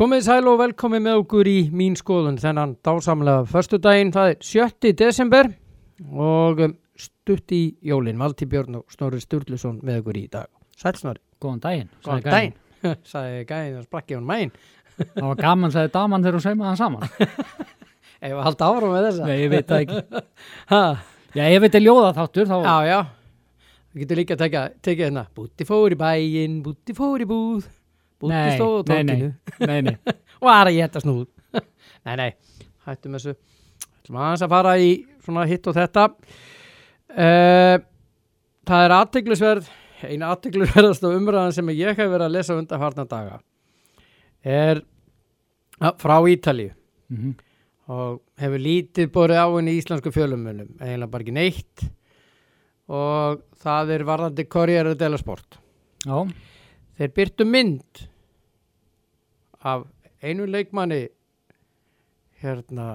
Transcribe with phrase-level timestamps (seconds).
[0.00, 4.36] Komið sæl og velkomið með okkur í mín skoðun þennan dásamlega förstu daginn, það er
[4.48, 4.92] 7.
[4.96, 5.50] desember
[6.08, 10.48] og um, stutt í jólinn, Valdi Björn og Snorri Sturluson með okkur í dag.
[10.80, 11.20] Sæl Snorri.
[11.36, 11.90] Góðan daginn.
[12.06, 12.54] Góðan daginn.
[13.10, 14.54] Sæði gæðin að sprakki hún mæn.
[15.02, 17.04] Það var gaman, sagði daman þegar hún saumaði hann saman.
[18.24, 19.28] Ef að halda áfram með þessa.
[19.28, 20.00] Nei, ég veit það ekki.
[21.36, 22.56] Já, ef þetta er ljóða þáttur, þá...
[22.64, 23.68] já, já.
[23.90, 25.26] Við getum líka að tekja, tekja hérna.
[25.36, 27.68] Búti fór í bæinn, búti fór í búð,
[28.20, 29.16] búti Nei, stóð á nei, nei.
[29.16, 29.66] tókinu.
[29.70, 30.16] Nei, nei.
[30.46, 31.26] Var að geta snúð.
[32.06, 32.30] nei, nei,
[32.86, 33.36] hættum þessu.
[34.00, 34.90] Ætlum aðeins að fara í
[35.24, 36.06] svona hitt og þetta.
[37.10, 37.76] Uh,
[38.70, 39.70] það er aðteglisverð,
[40.06, 43.40] eina aðteglisverðasta umræðan sem ég hef verið að lesa undan harna daga
[44.46, 44.80] er
[46.00, 46.70] frá Ítalíu
[47.10, 47.34] Mm
[47.90, 51.84] og hefur lítið borið á henni í íslensku fjölumunum, eiginlega bara ekki neitt
[52.90, 55.58] og það er varðandi Corriere dello Sport.
[56.06, 56.22] Já,
[57.00, 58.02] Þeir byrtu mynd
[59.60, 59.82] af
[60.22, 61.08] einu leikmanni
[62.42, 62.86] hérna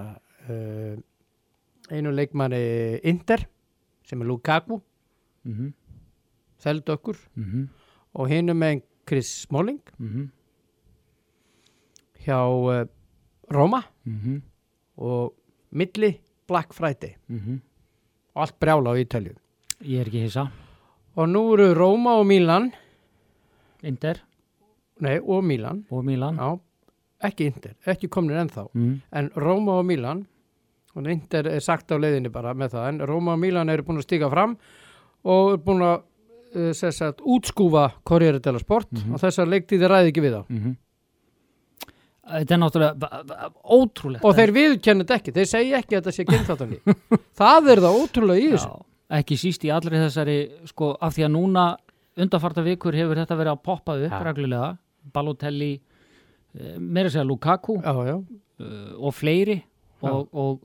[0.50, 0.96] uh,
[1.90, 3.46] einu leikmanni Inder
[4.04, 4.80] sem er Lukaku
[5.44, 5.72] mm -hmm.
[6.58, 7.68] þeld okkur Mm
[8.16, 10.28] og hinu með Chris Smalling -hmm.
[12.24, 12.86] hjá uh,
[13.54, 14.40] Roma Mm -hmm.
[14.96, 15.34] og
[15.70, 17.60] milli Black Friday Mhm.
[18.34, 19.32] og allt brjála á Ítalju
[19.82, 20.46] Ég er ekki hissa.
[21.16, 22.72] og nú eru Roma og Milan
[23.82, 24.14] Inder
[25.00, 26.36] nei og Milan og Milan.
[26.38, 26.58] já,
[27.28, 29.00] ekki Inder, ekki komnir ennþá Mm.
[29.12, 30.26] en Róma og Milan
[30.96, 33.98] og Inder er sagt á leiðinni bara með það en Róma og Milan eru búin
[33.98, 34.56] að stíga fram
[35.24, 36.02] og er búin að
[36.56, 39.14] uh, sagt, útskúfa Corriere dello Sport Mhm.
[39.14, 40.76] og þessar leiktíði ræði ekki við þá Mm
[42.26, 44.24] Þetta er náttúrulega ótrúlegt.
[44.26, 46.78] og þeir viðurkenna þetta ekki, þeir segja ekki að þetta sé kynþáttanni
[47.38, 48.70] það er það ótrúlega í þessu
[49.20, 51.66] ekki síst í allri þessari, sko, af því að núna
[52.18, 54.22] undarfarta vikur hefur þetta verið að poppa upp Já.
[54.26, 54.72] reglulega.
[55.12, 55.80] Balotelli,
[56.58, 57.80] eh, meira segja Lukaku.
[57.82, 59.62] já, já, uh, og fleiri
[60.02, 60.60] og, og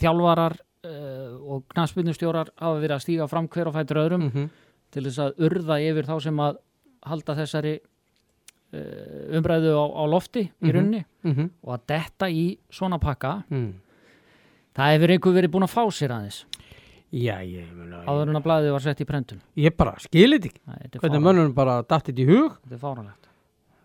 [0.00, 4.48] þjálfarar uh, og knastbyrnustjórar hafa verið að stíga fram hver og fætur öðrum mm
[4.88, 6.56] til þess að urða yfir þá sem að
[7.04, 7.74] halda þessari
[9.36, 10.72] umræðu á, á lofti í Mhm.
[10.72, 13.44] runni mm og að detta í svona pakka.
[13.50, 13.74] Mm.
[14.74, 16.44] það hefur einhver verið búin að fá sér aðeins?
[17.12, 19.40] Já, ég meina áður en að blæðið var sett í prentun.
[19.56, 20.60] Ég bara skilit ekki.
[20.68, 22.58] Er hvernig mönnum bara dattið í hug?
[22.64, 23.27] Þetta er fáránlegt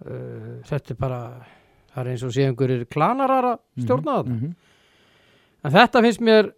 [0.05, 1.19] uh, þetta er bara
[1.93, 4.53] það er eins og sé einhverjir klanarar að stjórna þetta Mhm.
[5.63, 6.51] en þetta finnst mér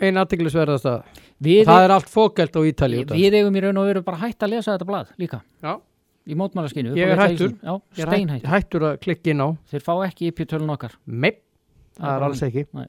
[0.00, 0.94] ein aðteglisverðasta
[1.40, 4.18] við, það er allt fókelt á Ítali af við eigum í raun og veru bara
[4.26, 5.40] hægt að lesa þetta blað líka.
[5.62, 5.80] Já.
[6.26, 7.52] í mótmálaskinu Ég er hættur.
[7.62, 8.48] Já, Ég er steinhættur.
[8.50, 9.48] hætt, hættur að klikka inn á.
[9.70, 10.96] Þeir fá ekki í tölun okkar.
[11.06, 11.38] Meip,
[12.00, 12.66] það er alls ekki.
[12.74, 12.86] Nei.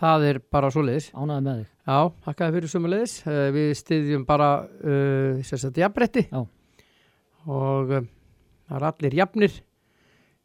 [0.00, 1.66] það er bara svo leiðis Ánaði með þig.
[1.86, 6.24] Já, þakkaði fyrir sömu leiðis uh, við styðjum bara uh, sérstaklega jafnbretti
[7.46, 7.92] og
[8.72, 9.56] það er allir jafnir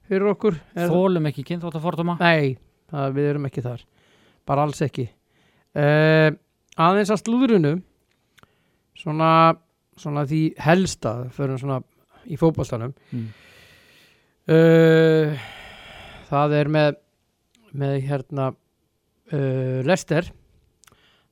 [0.07, 1.45] fyrir okkur Þólum ekki
[1.83, 2.57] fordóma nei,
[2.91, 3.83] það, við erum ekki þar.
[4.47, 5.07] Bara alls ekki.
[5.77, 6.31] Uh,
[6.79, 7.73] aðeins að slúðrunu
[8.97, 9.31] svona,
[9.99, 11.81] svona því helsta fyrir svona
[12.27, 13.27] í fótballstanum mm.
[14.47, 15.33] Uh,
[16.29, 16.93] það er með
[17.77, 20.29] með hérna uh, Lester.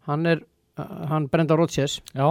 [0.03, 0.41] Hann er
[0.75, 2.27] hann Brenda Já,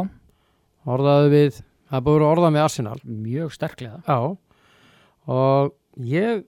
[0.84, 2.98] orðaði við það búið að orða með Arsenal.
[3.08, 4.03] Mjög sterklega.
[4.04, 4.36] Já
[5.30, 6.44] og ég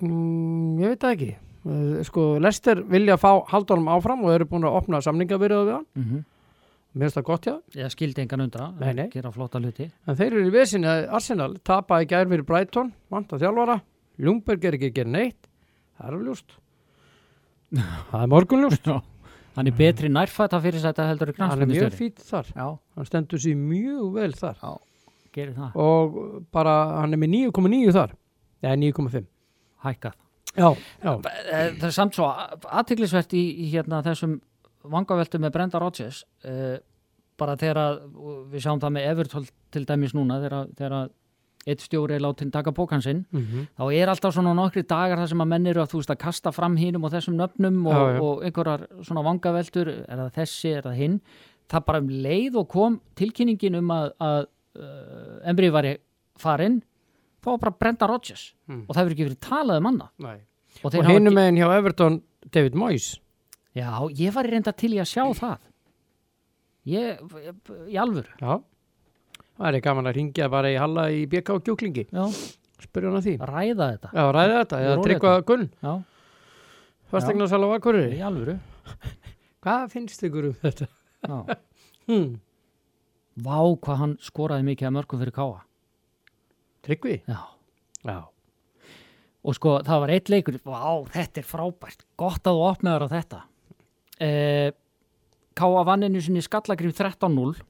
[0.00, 1.30] mm, ég veit það ekki.
[1.60, 5.86] Uh, sko Lester vilja fá haldunum áfram og eru búin að opna samningavirðið við hann.
[5.94, 6.24] Mm -hmm.
[6.94, 7.54] mér finnst það gott já.
[7.76, 8.50] Ég skildi engan
[8.96, 9.08] nei.
[9.12, 9.90] Gera flotta hluti.
[10.06, 13.80] En þeir eru í vesinni að Arsenal tapaði gær fyrir Brighton vant að þjálfara.
[14.18, 15.48] Ljungberg er ekki að gera neitt.
[15.98, 16.58] Það er alveg
[18.10, 19.02] það er morgunljúst Já.
[19.56, 22.46] Hann er betri nærfætt að fyrir þetta heldur hann er mjög fýtt þar.
[22.54, 22.66] Já,
[22.96, 24.56] hann stendur sér mjög vel þar.
[24.60, 24.78] Það
[25.74, 26.18] og
[26.52, 28.14] bara hann er með 9,9 þar.
[28.62, 29.24] Eða 9,5
[29.84, 30.16] Hækkað.
[30.58, 30.68] Já,
[31.04, 31.12] já,
[31.50, 34.40] Eh, Það er samt svo aðtiklisvert í, í hérna þessum
[34.90, 36.76] vangaveltu með Brenda Rodgers uh,
[37.38, 37.96] bara þegar að
[38.52, 41.10] við sjáum það með Evertól til dæmis núna þegar, að- að
[41.68, 45.40] eitt stjóri er látin taka bókansinn mm þá er alltaf svona nokkri dagar þar sem
[45.44, 48.14] að menn eru að þú veist að kasta fram hínum og þessum nöfnum og, Já,
[48.16, 48.20] já.
[48.24, 51.20] og einhverjar svona vangaveltur er það þessi, er það hinn.
[51.70, 54.46] Það bara um leið og kom tilkynningin um að, að
[54.78, 55.88] uh, Embry var
[56.40, 56.80] farin
[57.40, 58.50] þá var bara Brenda Rodgers.
[58.68, 58.84] Mm.
[58.86, 60.38] og það hefur ekki verið talað um annað Nei.
[60.82, 62.20] og, og hafa hinu meginn hjá Everton
[62.52, 63.10] David Moyes.
[63.76, 65.58] Já, ég var reynda til í að sjá það.
[66.90, 67.20] Ég,
[67.92, 68.32] í alvöru.
[68.40, 68.56] Já,
[69.60, 72.06] það er gaman að ringja bara í Halla í BK og Kjúklingi.
[72.10, 72.24] Já,
[72.82, 73.34] spyrja hann að því.
[73.50, 74.12] Ræða þetta.
[74.16, 75.34] Já, ræði þetta, eða tryggva
[75.68, 75.92] já,
[77.12, 78.18] fastegnarsala á Akureyri.
[78.18, 78.56] Í alvöru.
[79.64, 80.90] Hvað finnst ykkur um þetta?
[81.26, 81.40] já.
[82.10, 82.40] Hmm.
[83.36, 85.60] Vá hvað hann skoraði mikið að mörgum fyrir káa
[86.82, 87.20] Tryggvi?
[87.28, 87.38] Já,
[88.04, 88.18] Já,
[89.44, 90.56] og sko það var eitt leikur.
[90.64, 93.40] Vá, þetta er frábært, gott að þú opnaður á þetta.
[94.20, 94.70] Eh,
[95.60, 97.60] Káa vanninu sinni skallagrif 13-0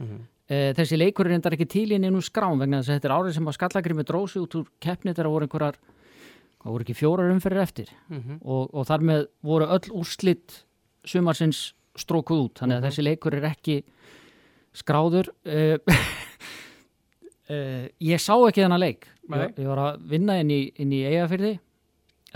[0.00, 0.18] Mhm.
[0.48, 3.16] eh, þessi leikur er endar ekki til í neinum skrám vegna þess að þetta er
[3.16, 5.76] árið sem að skallagrif drósi út úr keppni þegar voru einhverjar
[6.60, 7.88] hvað voru ekki fjórar umferðir eftir.
[8.10, 8.40] Mhm.
[8.44, 10.64] og, og þar með voru öll úrslit
[11.04, 12.54] sumarsins strókuð út.
[12.60, 13.82] Þannig að þessi leikur er ekki
[14.78, 15.76] skráður uh,
[17.50, 19.08] uh, ég sá ekki þennan leik.
[19.28, 21.56] Ég, ég var að vinna inn í, inn í eigafyrði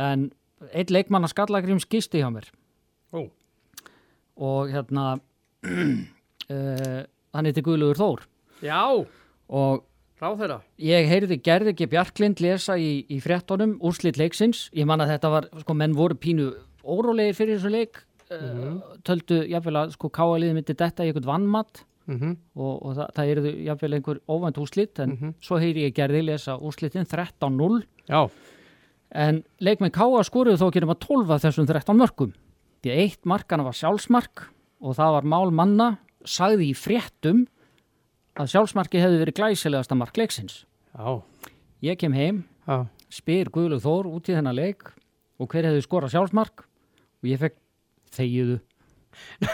[0.02, 0.26] en
[0.72, 2.50] eitt leikmann að skallagrim skisti hjá mér.
[3.12, 3.26] Ó.
[4.42, 5.06] og hérna
[5.68, 7.00] uh,
[7.34, 8.22] hann heiti Guðlugur Þór.
[8.64, 8.80] Já,
[9.52, 9.82] og
[10.78, 15.32] ég heyrði gerði ekki Bjarklind lesa í, í fréttonum úrslit leiksins, ég man að þetta
[15.32, 16.52] var sko menn voru pínu
[16.82, 18.02] órólegir fyrir þessu leik
[18.32, 18.76] Mhm.
[18.80, 23.08] uh, töldu jafnvel að sko káaliði myndi detta í einhvern vannmatt Mm og, og það,
[23.14, 25.34] það eru jafnvel einhver óvænt úrslit en Mhm.
[25.40, 28.28] svo heyri ég gerði lesa úrslitin 13-0 Já,
[29.14, 32.32] en leikmenn káa skoruðu þó ekki nema 12 af þessum 13 mörgum
[32.82, 34.48] því eitt markana var sjálfsmark
[34.82, 37.46] og það var mál manna sagði í fréttum
[38.36, 40.64] að sjálfsmarki hefði verið glæsilegasta mark leiksins.
[40.96, 41.22] Já,
[41.82, 42.86] ég kem heim já.
[43.10, 44.82] spyr Guðlug Þór út í þennan leik
[45.38, 46.64] og hver hefði skorað sjálfsmark?
[47.22, 47.56] Og ég fekk
[48.10, 48.60] þegiðu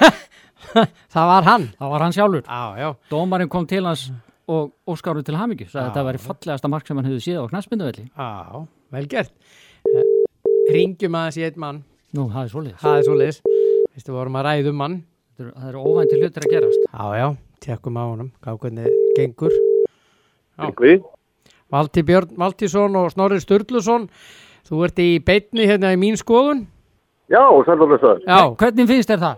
[1.15, 1.67] Það var hann.
[1.79, 2.89] það var hann sjálfur Já, já.
[3.11, 4.09] dómarinn kom til hans
[4.49, 5.85] og óskáru til hamingju sagði Já.
[5.85, 8.63] að þetta væri fallegasta mark sem hann hefði síða á knaspinduvelli Já,
[8.97, 9.33] vel gert.
[10.73, 11.83] Ringjum aðeins í einn mann.
[12.17, 13.39] nú, það er svolítið Það er svo liðs.
[13.95, 14.97] Vistu, vorum að ræða um mann.
[15.37, 17.29] það eru, það óvænti hlutir að gerast Já, já,
[17.65, 18.31] tjekkum á honum.
[18.45, 19.55] Gá hvernig gengur.
[21.69, 24.09] Valti Björn Valtísson og Snorri Sturluson.
[24.69, 26.67] Þú ert í beitni hérna í mín skoðun.
[27.29, 28.25] já, sælvarblessaður.
[28.27, 29.37] Já, hvernig finnst þér það?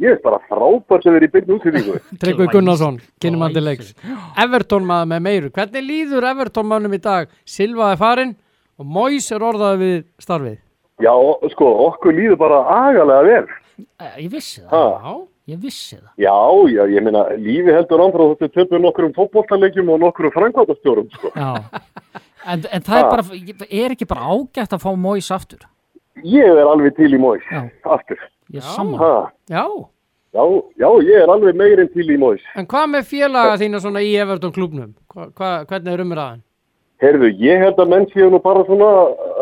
[0.00, 1.98] Ég er bara frábært sem er í byrnu útsýningu.
[2.22, 2.46] Tryggvi.
[2.52, 3.90] Gunnarsson, kynumandi leiks.
[4.40, 5.50] Everton maður með meiru.
[5.52, 7.28] Hvernig líður Everton mannum í dag?
[7.44, 8.32] Silva er farinn
[8.80, 10.56] og Mois er orðað við starfið.
[11.02, 11.12] Já,
[11.52, 13.44] sko, okkur líður bara agalega vel.
[14.00, 15.12] Eh, ég vissi það, Ha.
[15.12, 16.34] Já, ég vissi það Já,
[16.72, 21.08] já, ég meina, lífi heldur ámfrá þetta töpum nokkur um fótbollalegjum og nokkur um frangvátastjórum,
[21.16, 21.32] sko.
[21.36, 21.80] Já.
[22.46, 23.10] En, en það er Ha.
[23.10, 25.66] bara er ekki bara ágætt að fá Móis aftur
[26.22, 27.42] Ég er alveg til í móis,
[27.82, 28.20] aftur.
[28.52, 29.64] Ég Ha, já.
[30.34, 30.44] já,
[30.78, 32.40] já, ég er alveg meirinn til í móis.
[32.56, 34.94] En hvað með félaga þína svona í Everton klubnum?
[35.12, 36.42] Hva, hva, hvernig er umræðan?
[37.02, 38.88] Herðu, ég held að menn séu nú bara svona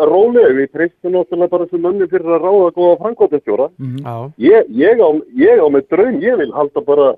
[0.08, 3.66] róleg, við treystum náttúrulega bara sem mönni fyrir að ráða góða frangvátastjóra.
[3.78, 3.98] Mhm.
[4.00, 7.14] Já, Ég, ég, á, ég á með draum, ég vil halda bara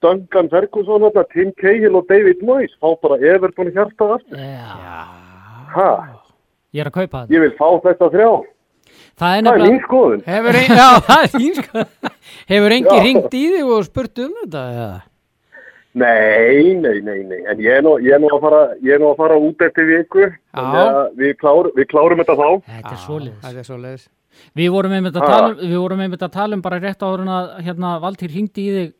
[0.00, 4.38] Duncan Ferguson, þetta, Tim Cahill og David Moyes, fá bara Everton hjartað aftur.
[4.38, 4.78] Já.
[5.74, 5.90] Ha,
[6.72, 8.30] ég er að kaupa þetta ég vil fá þetta þrjá.
[9.20, 10.24] Það er Það er mín nefnilega skoðun.
[10.30, 11.84] hefur, ein, já, það er þín sko.
[12.54, 14.64] Hefur engi ringt í þig og spurt um þetta?
[14.74, 14.90] eða?
[16.00, 19.00] Nei, nei, nei, nei, en ég er nú, ég er nú, að, fara, ég er
[19.02, 20.28] nú að fara út eftir viku,
[21.18, 22.46] við, klár, við klárum þetta þá.
[22.76, 24.04] þetta er svoleiðis Þetta er svoleiðis.
[24.60, 27.32] við vorum einmitt að um, við vorum einmitt að tala um bara rétt áður en
[27.34, 28.92] að hérna Valtýr hringdi í þig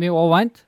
[0.00, 0.62] mjög óvænt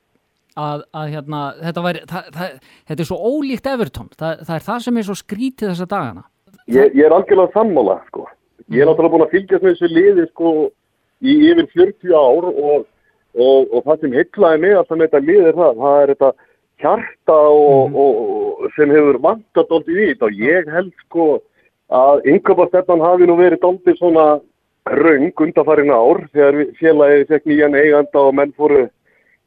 [0.60, 2.52] að, að hérna þetta væri það, það,
[2.92, 6.26] þetta er svo ólíkt Everton það, það er það sem er svo skrítið þessa dagana
[6.68, 8.28] Ég, ég er algjörlega sammála, sko.
[8.70, 10.52] Ég er náttúrulega búin að fylgjast með þessu liði, sko,
[11.22, 12.86] í yfir 40 ár og,
[13.34, 16.32] og, og það sem heitlaði mig alltaf með þetta lið er það, það er þetta
[16.82, 18.22] hjarta og, og,
[18.62, 21.28] og sem hefur vantat aldrei í þetta og ég held, sko,
[21.92, 24.26] að yngöpastefnan hafi nú verið aldrei svona
[24.90, 28.86] röng undarfærin ár þegar félagið fekk nýjan eiganda og menn fóru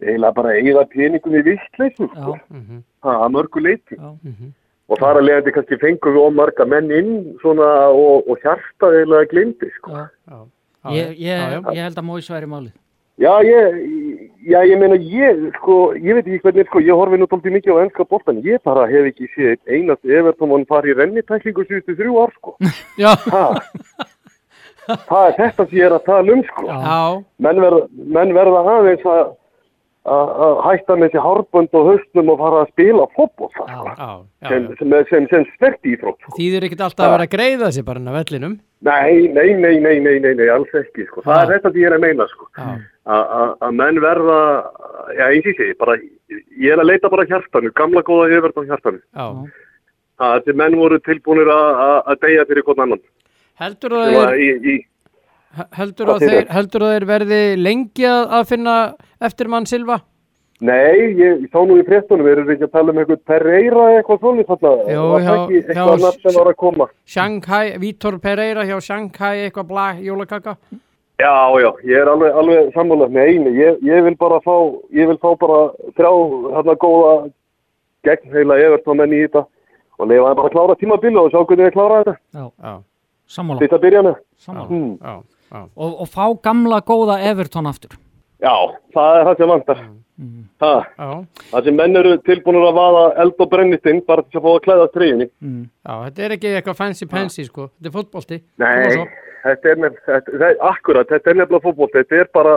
[0.04, 2.38] eiginlega bara að eigða peningum í vittleysu, sko.
[2.52, 3.96] Mhm, Það að mörgu leiti.
[3.96, 4.54] já, mhm.
[4.86, 9.30] Og þar að leiðandi kannski fengum við ómarga menn inn svona og, og hjarta eiginlega
[9.32, 9.96] glindi, sko.
[9.98, 10.06] já.
[10.30, 10.42] Já,
[10.86, 12.74] já, Ég, ég, ég held að Móis væri málið.
[13.18, 13.78] Já, ég,
[14.44, 17.80] já, ég meina, ég, sko, ég veit ekki hvernig, sko, ég horfi nú tóltið mikið
[17.80, 21.96] á ennska boltan, ég bara hef ekki séð einast Everton hann fari í rennitæklingu síðustu
[21.96, 22.58] þrjú ár, sko.
[23.02, 23.16] Já,
[24.86, 26.66] Ha, það er þetta sem ég er að tala um, sko.
[27.42, 27.80] Menn verða,
[28.20, 29.24] menn verða aðeins að
[30.06, 33.06] að að hætta með þessi hárbönd og haustnum og fara að spila
[33.66, 34.10] já,
[34.50, 36.36] Sem, sem, sem, sem stert íþrótt, sko.
[36.38, 38.60] Þýðir ekkert alltaf að vera að greiða sig bara inn á vellinum.
[38.86, 41.24] Nei, nei, nei, nei, nei, nei, nei, alls ekki, sko.
[41.26, 42.50] Það er þetta sem ég er að meina, sko.
[43.06, 44.40] Að- að að menn verða
[45.18, 48.30] já, eins og ég segi, bara ég er að leita bara að hjartanu, gamla góða
[48.34, 49.02] yfirverðan hjartanu
[50.20, 53.02] að þessi menn voru tilbúinir að- að að deyja fyrir hvern annan
[53.60, 54.76] Heldur að að í, í,
[55.78, 56.52] heldur að þeir, það?
[56.58, 58.76] heldur að þeir verði lengi að finna
[59.22, 60.00] eftir mann Silva?
[60.62, 63.86] nei, ég, ég sá nú í fréttunum við erum ekki að tala um eitthvað Pereira
[63.98, 64.22] eitthvað
[64.96, 68.78] Jú, var það hjá- ekki eitthvað nafn sem var að koma Shanghai, Vítor Pereira hjá
[68.82, 70.56] Shanghai, eitthvað bla, jólakaka?
[71.20, 71.34] já,
[71.64, 74.56] já, ég er alveg, alveg sammála nei, nei, ég, ég vil bara fá
[74.96, 75.60] ég vil fá bara
[76.00, 76.12] þrjá
[76.56, 77.14] hérna góða
[78.08, 79.46] gegn heila yfirtamenn í þetta
[80.00, 82.16] og leifa þeim bara að klára tímabilu og sjá hvernig þeir klára þetta.
[82.36, 82.74] Já, Já,
[83.28, 84.18] sammála, Þetta byrja með.
[84.38, 84.68] sammála.
[84.68, 84.92] Hmm.
[85.00, 85.24] já, já.
[85.54, 87.94] Og, og fá gamla góða Everton aftur
[88.44, 88.56] Já,
[88.94, 89.80] það er það sem vantar.
[90.20, 90.42] mm.
[90.62, 91.10] Ha, Já,
[91.52, 94.64] það sem menn eru tilbúinur að vaða eld og brennistinn bara til að fá að
[94.66, 95.28] klæða treyjunni.
[95.42, 95.64] Mm.
[95.88, 98.42] já, þetta er ekki eitthvað fancy pansy sko, þetta er fótbolti.
[98.58, 99.08] Nei,
[99.46, 102.56] þetta er nefnilega, þetta, þetta, er- akkurat, þetta er nefnilega fótboll, þetta er bara,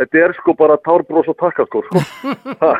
[0.00, 2.04] þetta er sko bara tárbrós og takkaskór, sko.
[2.62, 2.72] Ha,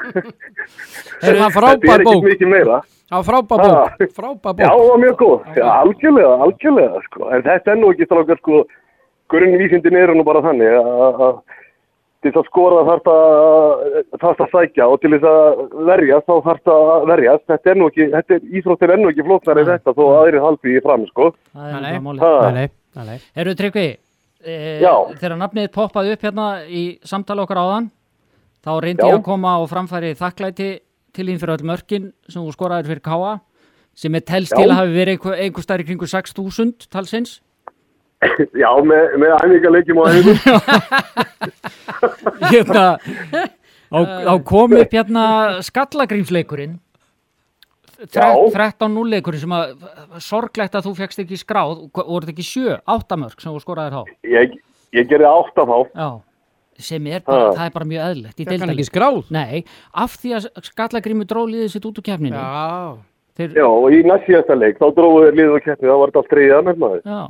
[1.21, 2.81] Það er þetta er frábær ekki bók, mikið meira.
[3.11, 4.67] já, frábær bók, frábær Já, bók.
[4.71, 5.49] það var mjög góð.
[5.59, 7.31] Já, algjörlega, algjörlega, sko.
[7.35, 8.63] En þetta er nú ekki strákar, sko,
[9.31, 11.41] grunnvísindin eru nú bara þannig að
[12.21, 13.07] til þess að skora þarf
[14.21, 17.47] það að sækja og til þess að verjast þá þarf það að verjast.
[17.49, 20.45] Þetta er nú ekki, þetta er, íþróttir nú ekki flóknar en þetta þó að aðrir
[20.45, 21.31] haldi í fram, sko.
[21.57, 22.69] Nei.
[23.01, 23.17] Nei.
[23.39, 23.87] Eru Tryggvi,
[24.43, 24.93] e, Já.
[25.15, 27.91] þegar nafnið poppaði upp hérna í samtali okkar áðan
[28.67, 30.71] þá reyndi ég að koma og framfæri þakklæti
[31.15, 33.37] til þín fyrir öll mörkin sem þú skoraðir fyrir Káa
[33.97, 37.39] sem er telst til að hafi verið einhver, einhver stærri kringu 6.000 talsins
[38.53, 40.39] Já, með, með æfingarleikjum og æfingum.
[42.53, 42.85] hérna
[43.91, 43.99] á,
[44.31, 45.25] á kom upp hérna
[45.65, 46.79] skallagrímsleikurinn
[48.01, 48.33] Já.
[48.33, 49.73] 13-0 leikurinn sem að
[50.25, 54.03] sorglegt að þú fegst ekki skráð voru þetta ekki sjö, áttamörk sem þú skoraðir á
[54.25, 54.55] Ég,
[54.97, 55.77] ég gerði átt af þá.
[56.01, 56.09] Já,
[56.81, 57.51] sem er bara, Ha.
[57.59, 59.21] það er bara mjög eðlilegt í Það kann ekki skráð.
[59.37, 59.61] Nei,
[59.93, 62.41] af því að skallagrími dró liðið sitt út úr kefninu.
[62.41, 62.97] Já,
[63.37, 66.11] Þeir, Já, og í næst síðasta leik, þá dróðu þeir liðið og keppni, þá var
[66.11, 67.05] þetta allt reyðið annars maður.
[67.05, 67.21] já.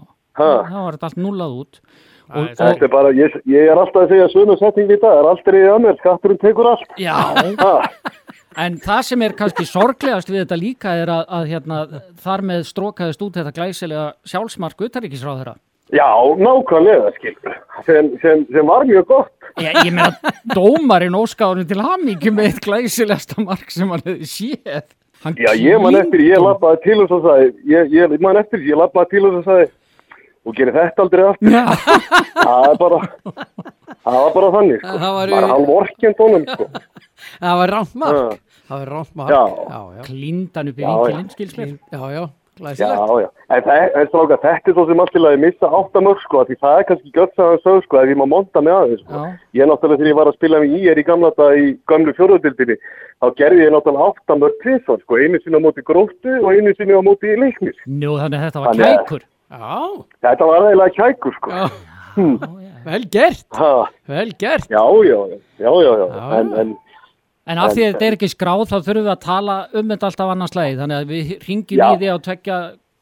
[0.41, 1.81] Þá var þetta allt nullað út.
[2.31, 5.11] Og, er- Þetta er bara, ég, ég er alltaf að segja sömu setting í dag,
[5.11, 6.93] það er allt reyðið annars, skatturinn tekur allt.
[7.01, 7.17] já,
[8.59, 11.81] en það sem er kannski sorglegast við þetta líka er að, að hérna,
[12.23, 15.57] þar með strókaðist út þetta glæsilega sjálfsmark utaríkisráð þeirra.
[15.91, 16.07] Já,
[16.39, 17.57] nákvæmlega, skilur,
[17.87, 19.33] sem, sem, sem var mjög gott.
[19.59, 20.13] Ég, ég meina,
[20.55, 24.87] dómarinn óskáðurinn til hamingi með eitt glæsilegasta mark sem hann hefði séð.
[25.25, 28.63] Hann Já, ég man eftir, ég lappaði til þess að sagði, ég, ég man eftir,
[28.71, 29.67] ég lappaði til þess að sagði,
[30.47, 31.51] og gerir þetta aldrei aftur.
[32.41, 32.99] Það er bara,
[34.01, 34.97] það var bara þannig, sko.
[35.05, 36.67] Það var- Bara hann vorkjent honum, sko.
[37.45, 38.19] það var rámt mark.
[38.19, 38.59] Ha.
[38.71, 39.31] Það var rámt mark.
[39.31, 39.43] Já.
[39.71, 40.03] já, já.
[40.09, 41.79] klíndan upp í vinkilinn, skilslega.
[41.93, 42.29] Já, já,
[42.61, 46.57] Já, já, en, það- þetta er svo sem allt til að missa áttamörk, sko, því
[46.61, 49.23] það er kannski gött að hann sög, sko, ef ég má monta með aðeins, sko.
[49.57, 52.77] Ég náttúrulega þegar ég var að spila með IR í gamla dag í gamlu fjóruðbildinni,
[53.17, 56.93] þá gerði ég náttúrulega áttamörk tvisvar, sko, einu sinni á móti gróttu og einu sinni
[56.93, 57.81] á móti leiknis.
[57.89, 59.25] Nú, þannig að þetta var kækur.
[59.51, 61.51] Já, Þetta var eiginlega kækur, sko.
[61.51, 61.71] já,
[62.17, 62.37] Hm.
[62.43, 62.71] Já, já.
[62.85, 63.73] vel gert, Ha,
[64.09, 64.67] vel gert.
[64.71, 66.61] já, já, já, já, já, já, Já, en, já.
[66.61, 66.77] en,
[67.51, 69.89] En af því að En- þetta er ekki skráð þá þurfum við að tala um
[69.89, 71.87] þetta alltaf annars lagi þannig að við ringjum Já.
[71.91, 72.17] í því á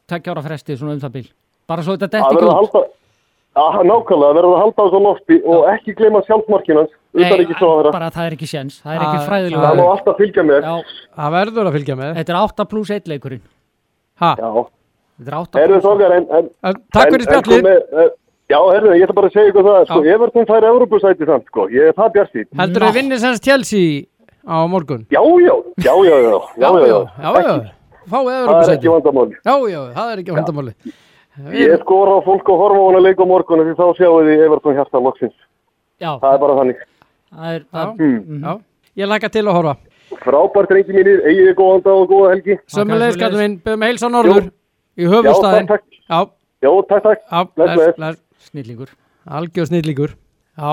[0.09, 1.27] tveggja ára fresti svona um það bíl
[1.69, 2.81] bara svo þetta það detti verður ekki að út halda,
[3.59, 6.21] að, nákvæmlega, verður að halda þessu á lofti og ekki gleyma
[7.69, 7.91] að vera.
[7.91, 10.61] bara það er ekki séns, það er ekki Það má fræðilega alltaf fylgja með.
[10.63, 10.75] Já,
[11.19, 12.11] Það verður að fylgja með.
[12.19, 13.41] þetta er 8 pluss 1 leikurinn
[14.19, 14.49] Ha, Já,
[15.19, 18.09] Þetta er 8 Herðu pluss þokkar, en, en, en, takk fyrir sko eh,
[18.49, 19.99] Já, herðu, ég ætla bara að segja ykkur það, sko.
[20.09, 22.47] Everton fær Evropasæti samt, sko, ég er það bjart sín.
[22.57, 24.07] Heldur þau vinnir semst Chelsea
[24.41, 25.03] á morgun?
[25.13, 25.53] Já, já,
[25.85, 27.75] já, já, já, já, já, já, já, já.
[28.09, 29.37] Fáið Það er ekki vandamáli.
[29.45, 30.73] Já, já, það er ekki vandamáli.
[31.59, 34.45] Ég skora á fólk og horfa á hana leik á morgun því þá sjáu þið
[34.47, 35.37] Everton hjarta loksins.
[36.01, 36.81] Já, Það er bara þannig.
[37.29, 38.41] það er Já, það, Hmm.
[38.41, 38.53] já.
[38.97, 39.75] Ég læka til að horfa.
[40.25, 42.57] Frábært reyngi mínir, eigið góðan dag og góða helgi.
[42.65, 44.49] Sömmulegis, minn, byrjum heilsa norður
[44.99, 45.67] í höfustæðin.
[45.67, 45.99] Já, takk, takk.
[46.09, 46.19] Já,
[46.59, 47.21] Já, takk, takk.
[47.31, 47.95] já, Bless, bless, bless.
[47.97, 48.49] bless.
[48.49, 48.89] snillingur
[49.29, 50.13] Algjör snillíkur.
[50.59, 50.71] Já,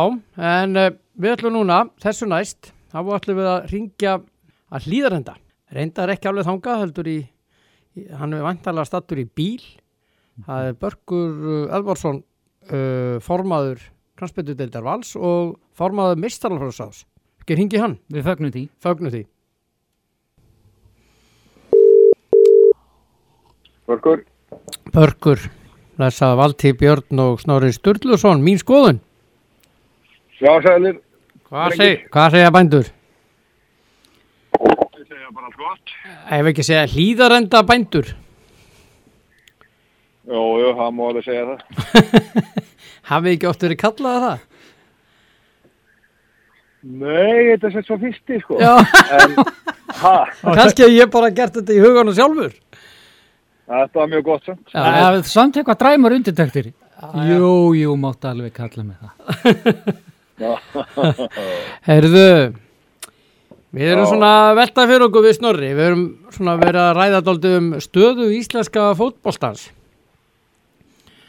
[0.50, 0.90] en uh,
[1.20, 4.14] við ætlum núna, þessu næst, þá ætlum við að ringja
[4.72, 5.34] að hlýðarenda.
[5.76, 7.18] Reyndar ekki alveg þangað, heldur í,
[7.98, 9.60] í hann er vantarlega stattur í bíl.
[10.46, 12.22] Það er Börgur Elvarsson,
[12.70, 13.84] uh, formaður
[14.16, 17.04] kransbyttudeildar vals og formaður mistaralfrásás.
[17.44, 19.24] Ekki ringi hann, Við fögnum því fögnu því.
[23.86, 24.22] Börgur.
[24.94, 25.42] Börgur,
[26.00, 28.98] lesaði Valtí Björn og Snorri Sturluson, mín skoðun.
[30.40, 30.98] Já, sælir.
[31.46, 32.88] Hvað, seg, hvað segja bændur?
[34.56, 35.94] Ég segja bara allt gott.
[36.38, 38.10] Ef ekki segja hlýðarenda bændur.
[40.26, 41.58] Jú, jú, það má alveg segja það.
[43.12, 44.44] Hafið ekki oft verið kallaða það?
[46.86, 48.58] Nei, þetta er svo fyrsti, sko.
[48.62, 48.74] Já,
[49.16, 49.38] En,
[50.02, 52.52] ha, kannski hef ég bara gert þetta í huganum sjálfur.
[53.66, 54.66] Þetta var mjög gott, samt.
[54.72, 56.72] Já, Það er samt eitthvað dræmur undirtektir
[57.28, 59.96] Jú, jú, máttu alveg kalla mig það
[61.88, 62.28] Herðu,
[63.76, 65.70] við erum svona að velta fyrir okkur við snorri.
[65.76, 66.02] Við erum
[66.34, 68.90] svona verið að ræða dálítið um stöðu íslenska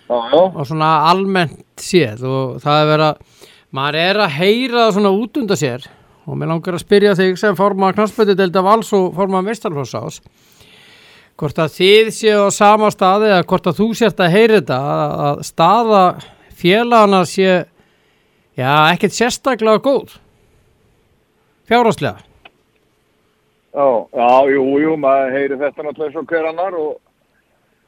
[0.07, 0.39] já.
[0.39, 3.47] og svona almennt séð og það er verið að,
[3.79, 5.87] maður er að heyra það svona út undan sér
[6.27, 10.19] og mér langar að spyrja þig sem forma knastbötu delta vals og forma meistarflossás.
[11.37, 14.77] Hvort að þið séu á sama staði eða hvort að þú sért að heyri þetta
[14.93, 16.03] að, að staða
[16.57, 17.49] félagana sé
[18.57, 20.15] já, ekkert sérstaklega góð
[21.69, 22.23] fjárháslega
[23.77, 23.85] Já,
[24.17, 26.93] já, jú, jú, maður heyri þetta náttúrulega og hver annar og,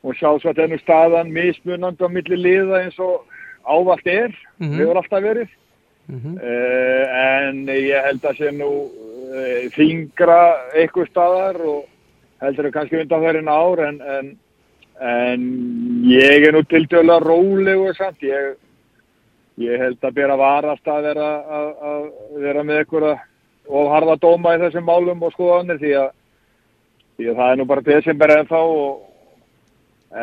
[0.05, 3.23] og sjálfsagt ennum staðan mismunandi á milli liða eins og
[3.65, 4.29] ávallt er,
[4.59, 4.75] Mhm.
[4.77, 5.49] hefur alltaf verið.
[6.09, 7.05] mm Uh,
[7.49, 10.37] en ég held að sé nú uh, þingra
[10.73, 11.85] eitthvað staðar og
[12.43, 14.31] heldur að kannski undan þeirrin ár en, en,
[15.09, 15.45] en
[16.09, 18.23] ég er nú til dæla rólegur samt.
[18.23, 18.55] Ég,
[19.59, 21.29] ég held að bera varast að vera,
[21.59, 22.07] að, að
[22.45, 23.17] vera með einhverja
[23.69, 26.09] og harða dóma í þessum málum og skoðanir því að,
[27.19, 29.01] því að það er nú bara desember en þá og,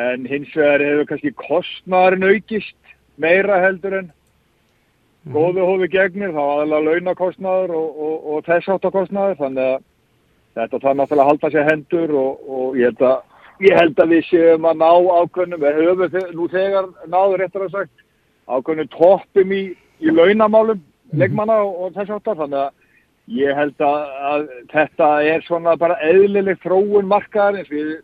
[0.07, 4.09] en hins vegar hefur kannski kostnæðurinn aukist meira heldur en
[5.33, 9.79] góðu hófi gegnir, þá aðalega launakostnaður og, og, og þess áttakostnaður, þannig að
[10.57, 14.15] þetta þarf náttúrulega að halda sér hendur og, og ég, held að, ég held að
[14.15, 18.05] við séum að ná ákveðnum, við höfum nú þegar náður réttar að sagt,
[18.47, 19.63] ákveðnum toppum í,
[20.01, 20.83] í launamálum,
[21.13, 22.75] leikmanna og, og þess áttar, þannig að
[23.37, 27.97] ég held að, að þetta er svona bara eðlileg þróun markaðarins, við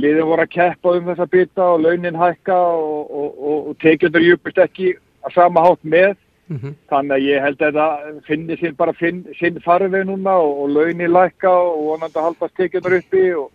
[0.00, 4.60] liðin voru að keppa um þessa bita og launin hækka og, og, og tekjundur júpist
[4.62, 4.92] ekki
[5.26, 6.14] að sama hátt með
[6.50, 6.74] -hmm.
[6.90, 10.70] Þannig að ég held að þetta finni sér bara finn, sinn farveg núna og, og
[10.70, 13.50] launi lækka og vonandi að haldast tekjunar uppi og,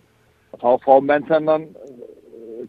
[0.53, 1.67] og þá fá menn þennan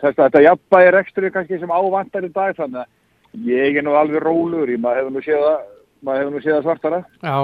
[0.01, 3.95] þess að þetta jafnbæði rekstri kannski sem ávantar í dag þannig að ég er nú
[3.97, 5.61] alveg rólur í maður hefur nú séð það,
[6.03, 7.01] maður hefur nú séð það svartara.
[7.23, 7.39] Já,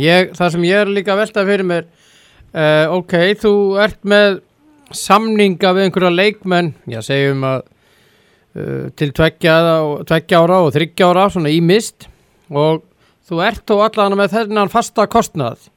[0.00, 1.86] ég, það sem ég er líka að velta fyrir mér
[2.54, 4.40] uh, ok, þú ert með
[4.94, 7.64] samninga við einhverja leikmenn já, segjum að
[8.54, 9.54] til tveggja,
[10.06, 12.08] tveggja ára og þryggja ára, svona í mist.
[12.54, 12.84] Og
[13.26, 15.68] þú ert þó allan með þennan fasta kostnað.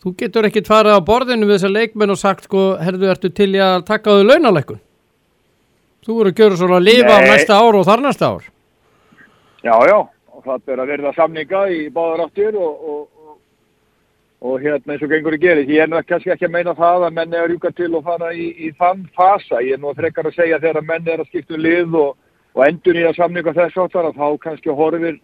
[0.00, 3.52] Þú getur ekkit farið á borðinu við þessar leikmenn og sagt sko, herðu, ertu til
[3.56, 4.82] í að taka þau launaleikun
[6.06, 7.28] þú voru að gjöra svona að lifa á Nei.
[7.32, 8.44] næsta ár og þar næsta ár.
[9.66, 9.96] Já, já,
[10.30, 13.00] og það er að verða samninga í báðar áttir og, og,
[14.40, 15.70] og, hérna eins og gengur í gerist.
[15.72, 18.04] Ég er nú kannski ekki að meina það að menn er að rjúka til og
[18.04, 19.62] fara í, í þann fasa.
[19.64, 22.12] Ég er nú frekar að segja þegar að menn er að skipta um lið og,
[22.56, 25.20] og endur í að samninga þess áttar að þá kannski horfir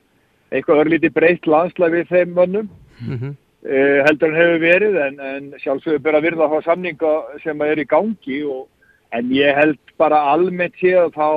[0.53, 2.69] eitthvað örlítið breytt landslæg við þeim mönnum
[3.01, 3.35] mm -hmm.
[3.65, 7.13] uh, heldur en hefur verið en, en sjálfsögur bara virða þá samninga
[7.45, 8.69] sem er í gangi og
[9.13, 11.29] en ég held bara almennt séð að þá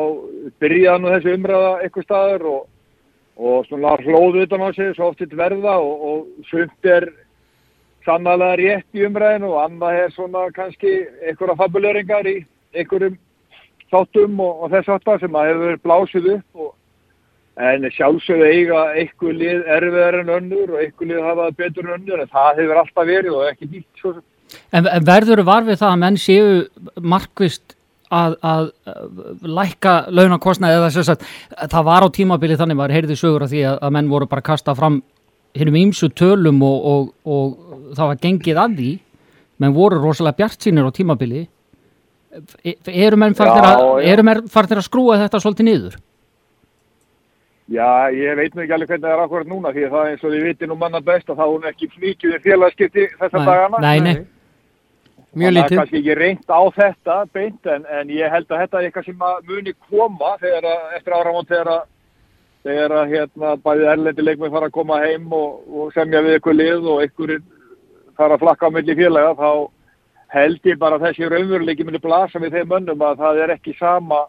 [0.59, 2.67] byrjaði nú þessi umræða eitthvað staðar og,
[3.35, 7.09] og svona hlóðu utan á sig svo oft verða og sumt er
[8.05, 12.37] sannlega rétt í umræðinu og annað er svona kannski einhverja fabuleringar í
[12.75, 13.19] einhverjum
[13.91, 16.73] þáttum og, og þess aftar sem að hefur blásið upp og
[17.55, 21.93] En sjálfsögðu eiga eitthvað lið erfiðar en önnur og eitthvað lið hafa það betur en
[21.95, 24.25] önnur en það hefur alltaf verið og ekki nýtt svo sem.
[24.75, 26.49] En, verður var við það að menn séu
[26.99, 27.77] markvist
[28.11, 31.23] að, að, að lækka launakostnaði eða sem sagt,
[31.71, 34.43] það var á tímabili þannig var heyrði sögur af því að, að menn voru bara
[34.43, 34.99] að kasta fram
[35.55, 38.91] hinnum ímsu tölum og, og, og það var gengið að því
[39.63, 41.45] menn voru rosalega bjart sínir á tímabili
[42.91, 45.95] eru menn farnir að, skrúa þetta svolítið niður?
[47.71, 50.11] Já, ég veit nú ekki alveg hvernig það er akkurat núna því að það er
[50.11, 51.87] eins og þið viti nú manna best að er hún ekki
[52.35, 53.79] við félagskipti þessa Nei, dagana.
[53.81, 54.13] nei, nei.
[55.33, 58.61] mjög Það er lítið kannski ekki reynt á þetta beint en, en ég held að
[58.65, 61.81] þetta er eitthvað sem muni koma þegar að, eftir áramónt þegar að
[62.65, 66.59] þegar að hérna bæði erlendi leikmenn fara að koma heim og, og semja við eitthvað
[66.59, 67.41] lið og einhverjir
[68.17, 69.49] fara að flakka á milli félaga þá
[70.35, 73.75] held ég bara að þessi raunveruleiki muni blasa við þeim mönnum að það er ekki
[73.79, 74.23] sama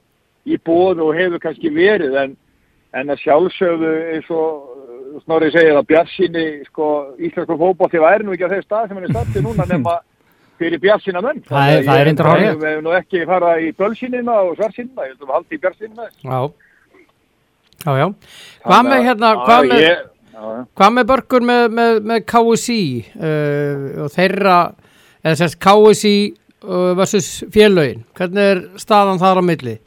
[0.46, 2.34] í bóðu og hefur kannski verið en,
[2.94, 4.72] en að sjálfsögðu eins og
[5.24, 6.86] Snorri segir að Bjarsinni sko,
[7.24, 9.94] íslensku fótbolti væri nú ekki á þeir stað sem hann er standi núna nema
[10.60, 11.40] fyrir Bjarsina menn.
[11.46, 12.58] Það er- það er reyndar hárrétt.
[12.60, 16.08] Við hefum nú ekki fara í bölsinina og svarsinina, ég heldum að halda í Bjarsinina
[16.26, 16.40] já,
[17.84, 18.06] já, já
[18.66, 19.88] hvað með hérna, hvað með.
[20.76, 22.82] Hvað með börkur með, með, með KSI
[23.16, 24.56] uh, og þeirra,
[25.24, 26.16] eða sérst KSI
[26.66, 29.78] uh, versus félögin, hvernig er staðan þar á milli?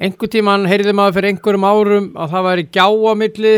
[0.00, 3.54] Einhver tíman heyrði maður fyrir einhverjum árum að það væri gjá á milli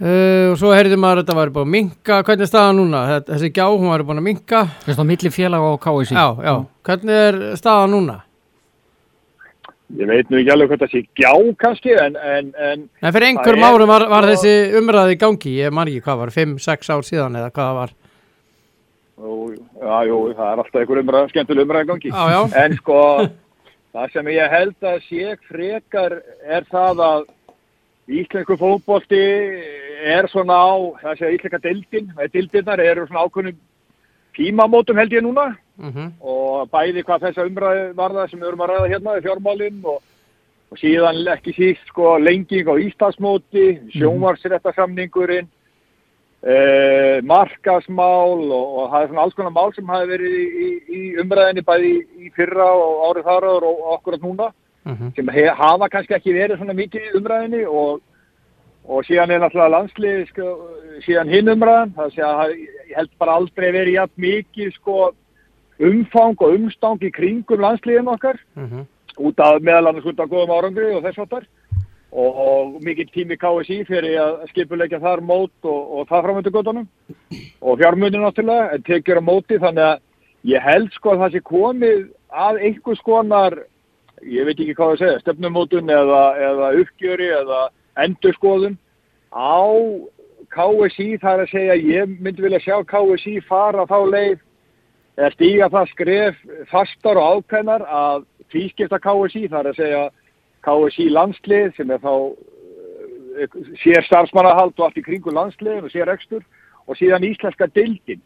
[0.00, 3.06] uh, og svo heyrði maður að þetta væri búin að minka, hvernig er staðan núna?
[3.28, 6.54] Þessi gjá, hún væri búin að minka, Þess að milli félag og KSI já, já,
[6.88, 8.22] hvernig er staðan núna?
[10.00, 13.26] Ég veit nú ekki alveg hvað það sé gjá kannski en, en, en Nei, fyrir
[13.28, 16.90] einhverjum er- árum var, var sko- þessi umræði í gangi, ég ekki hvað var, 5-6
[16.96, 17.92] ár síðan eða hvað var.
[19.20, 19.34] jú,
[19.78, 22.10] já, jú, það er alltaf einhver umræð, skemmtileg umræð í gangi.
[22.10, 22.98] Já, já, En sko,
[23.94, 27.26] það sem ég held að sé frekar er það að
[28.18, 29.20] íslensku fótbolti
[30.04, 33.60] er svona á, það sé íslenska deildin, eða deildirnar eru svona ákveðnum
[34.34, 35.46] tímamótum held ég núna
[35.78, 36.12] Mhm.
[36.22, 39.80] og bæði hvað þessa umræði var það sem við erum að ræða hérna í fjármálinn
[39.84, 40.02] og,
[40.70, 43.64] og síðan ekki síst sko lenging á Íslandsmóti,
[43.96, 45.48] sjónvarsréttasamningurinn,
[46.46, 51.00] eh, markasmál og, og það er svona alls konar mál sem hafi verið í, í,
[51.24, 54.52] umræðinni bæði í, fyrra og árið þar og, okkur núna
[54.84, 55.14] Mhm.
[55.16, 58.02] sem he, hafa kannski ekki verið svona mikið í umræðinni og,
[58.86, 60.48] og síðan er náttúrulega landslið sko,
[61.06, 65.14] síðan hinn umræðan það sé að ég held bara aldrei verið jafn mikið sko
[65.80, 68.86] umfang og umstang í kringum landsliðin okkar Mhm.
[69.18, 71.44] út af meðal annars út af góðum árangri og þess áttar
[72.12, 76.86] og, og mikið tími KSI fyrir að skipuleggja þar mót og, og það framöndu göttunum
[77.62, 80.00] og fjármunni náttúrulega en tekjur á móti þannig að
[80.44, 83.58] ég held sko að það sé komið að einhvers konar
[84.22, 87.68] ég veit ekki hvað það segja, stefnumótun eða, eða uppgjöri eða
[88.04, 88.76] endurskoðun
[89.34, 89.58] á
[90.54, 94.38] KSI þar að segja ég myndi vilja sjá KSI fara þá leið
[95.18, 100.02] eða stíga það skref fastar og ákveðnar að tvískipta KSI þar að segja
[100.66, 102.12] KSI landslið sem er þá
[103.38, 106.42] eh, sér starfsmannahald og allt í kringu landsliðin og sér ekstur
[106.86, 108.20] og síðan íslenska dildin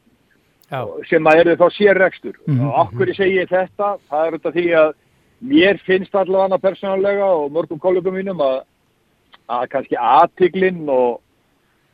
[0.69, 0.83] Já.
[1.09, 2.65] sem að eru þá sér ekstur Mhm.
[2.69, 4.91] og okkur ég segi þetta það er þetta því að
[5.41, 8.63] mér finnst allavega persónulega og mörgum kollegum mínum að,
[9.49, 11.21] að kannski aðtiglinn og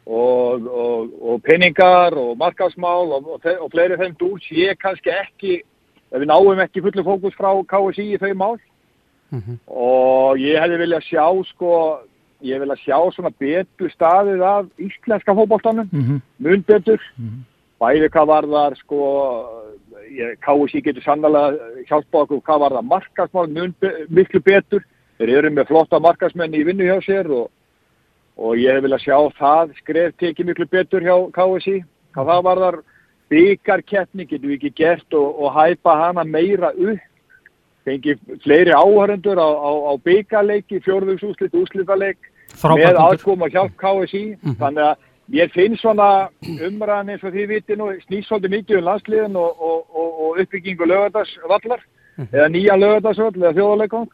[0.07, 5.63] og, og, og peningar og markasmál og, og, fleiri þeim dúr sé kannski ekki,
[6.13, 8.59] við náum ekki fullu fókus frá KSI í þau mál
[9.35, 9.57] Mhm.
[9.67, 11.71] og ég hefði viljað sjá sko,
[12.45, 16.21] ég vilja sjá svona betur staðið af íslenska fótboltanum, Mhm.
[16.39, 17.41] mun betur Mhm.
[17.81, 19.01] bæði hvað var þar sko
[20.45, 24.85] KSI getur sannlega hjálpað okkur hvað var það markasmál mun be, miklu betur,
[25.19, 27.51] þeir eru með flotta markasmenn í vinnu hjá sér og
[28.37, 31.79] og ég hef viljað sjá það skref tekið miklu betur hjá KSI
[32.15, 32.79] hvað það var þar
[33.33, 37.03] byggarkeppni getum við ekki gert og, og hæpa hana meira upp?
[37.85, 43.03] Fengi fleiri áhörendur á, á, á byggarleiki, fjórðugsúslit, úslitaleik með Frábært punktur.
[43.05, 44.23] aðkom og hjálp KSI
[44.61, 46.09] þannig að ég finn svona
[46.45, 51.85] umræðan eins og því viti nú svolítið mikið um landsliðin og, og, og, uppbyggingu lögadagsvallar
[52.31, 54.11] eða nýja lögadagsvall eða þjóðarleikong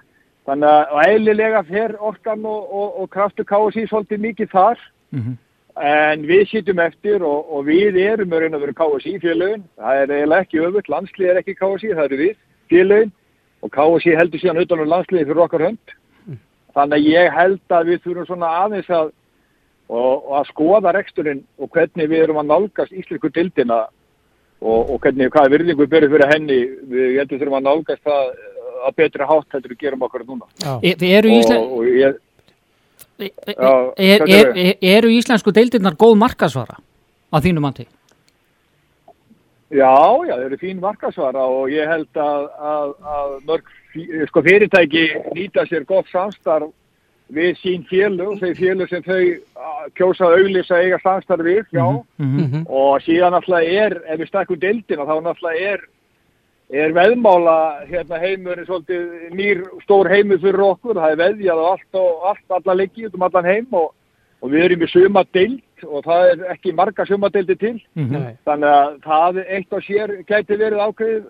[0.48, 4.90] þannig að eðlilega fer orkan og, og, og kraftur KSI svolítið mikið þar.
[5.10, 5.38] Mhm.
[5.80, 9.62] en við sittum eftir og, og við erum með raun og veru KSI félögin.
[9.78, 12.34] Það er eiginlega ekki öfugt, landslið er ekki KSI það eru við
[12.72, 13.12] félögin.
[13.62, 15.94] Og KSI heldur síðan utan um landsliði fyrir okkar hönd.
[16.74, 19.14] Þannig að ég held að við þurfum svona aðeins að
[19.90, 23.80] að skoða reksturinn og hvernig við erum að nálgast íslensku dildina
[24.60, 26.58] og, hvernig, hvaða virðingu við berum fyrir henni.
[26.92, 28.28] Við ég heldur þurfum að nálgast það
[28.88, 30.48] að betra hátt heldur við gerum okkur núna.
[30.82, 31.58] E- eru, Ísle...
[31.58, 32.18] og, og ég,
[33.20, 36.78] e- e- Já, er, er, er, eru íslensku deildirnar góð markasvara
[37.32, 37.86] að þínu mandi?
[39.70, 39.94] Já,
[40.26, 43.68] já, það eru fín markasvara og ég held að, að, að mörg
[44.26, 45.04] sko, fyrirtæki
[45.36, 46.72] nýta sér gott samstarf
[47.30, 49.20] við sín félug, þau félug sem þau
[49.94, 51.84] kjósa að auglýsa eiga samstarf við, já,
[52.18, 52.40] Mhm.
[52.42, 52.64] Mhm.
[52.66, 55.80] og síðan náttúrulega er, ef við stakkum deildina, þá náttúrulega er,
[56.70, 57.56] er veðmála
[57.88, 62.44] hérna heimurinn svolítið nýr stór heimur fyrir okkur, það er veðjað á allt og allt,
[62.58, 63.90] alla leiki út um allan heim og,
[64.40, 67.76] og við erum í suma deild og það er ekki marga suma deildi til.
[67.98, 68.22] Mhm.
[68.22, 68.36] Nei.
[68.46, 71.24] Þannig að það eitt og sér gæti verið ákveðið,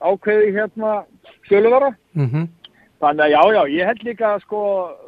[0.00, 0.94] ákveðið hérna
[1.50, 1.92] söluvara.
[2.14, 2.48] Mhm.
[3.00, 4.58] Þannig að já, já, ég held líka sko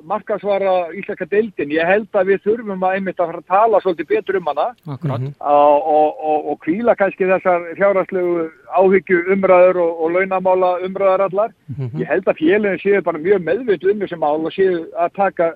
[0.09, 1.75] markasvara íslenska deildin.
[1.77, 4.67] Ég held að við þurfum að einmitt að fara að tala svolítið betur um hana.
[4.87, 5.27] Mhm.
[5.41, 8.49] og, og, og, og kvíla kannski þessar fjárhagslegu
[8.81, 11.53] áhyggju umræður og, og launamála umræðar allar.
[11.69, 12.01] Mhm.
[12.01, 15.53] Ég held að félagin séu bara mjög meðvitið um þessi mál og séu að taka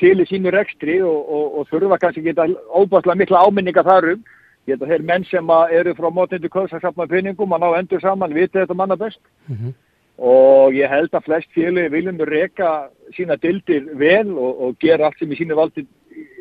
[0.00, 4.24] til í sínu rekstri og, og, og þurfa kannski geta óbærslega mikla áminninga þarum.
[4.66, 7.78] Ég held að þeir menn sem eru frá mótindu kvöðs að sapna peningum að ná
[7.80, 9.74] endur saman viti þetta manna best Mhm.
[10.18, 12.72] Og ég held að flest félagi viljum reka
[13.16, 15.86] sína dildir vel og, og gera allt sem í sínu valdi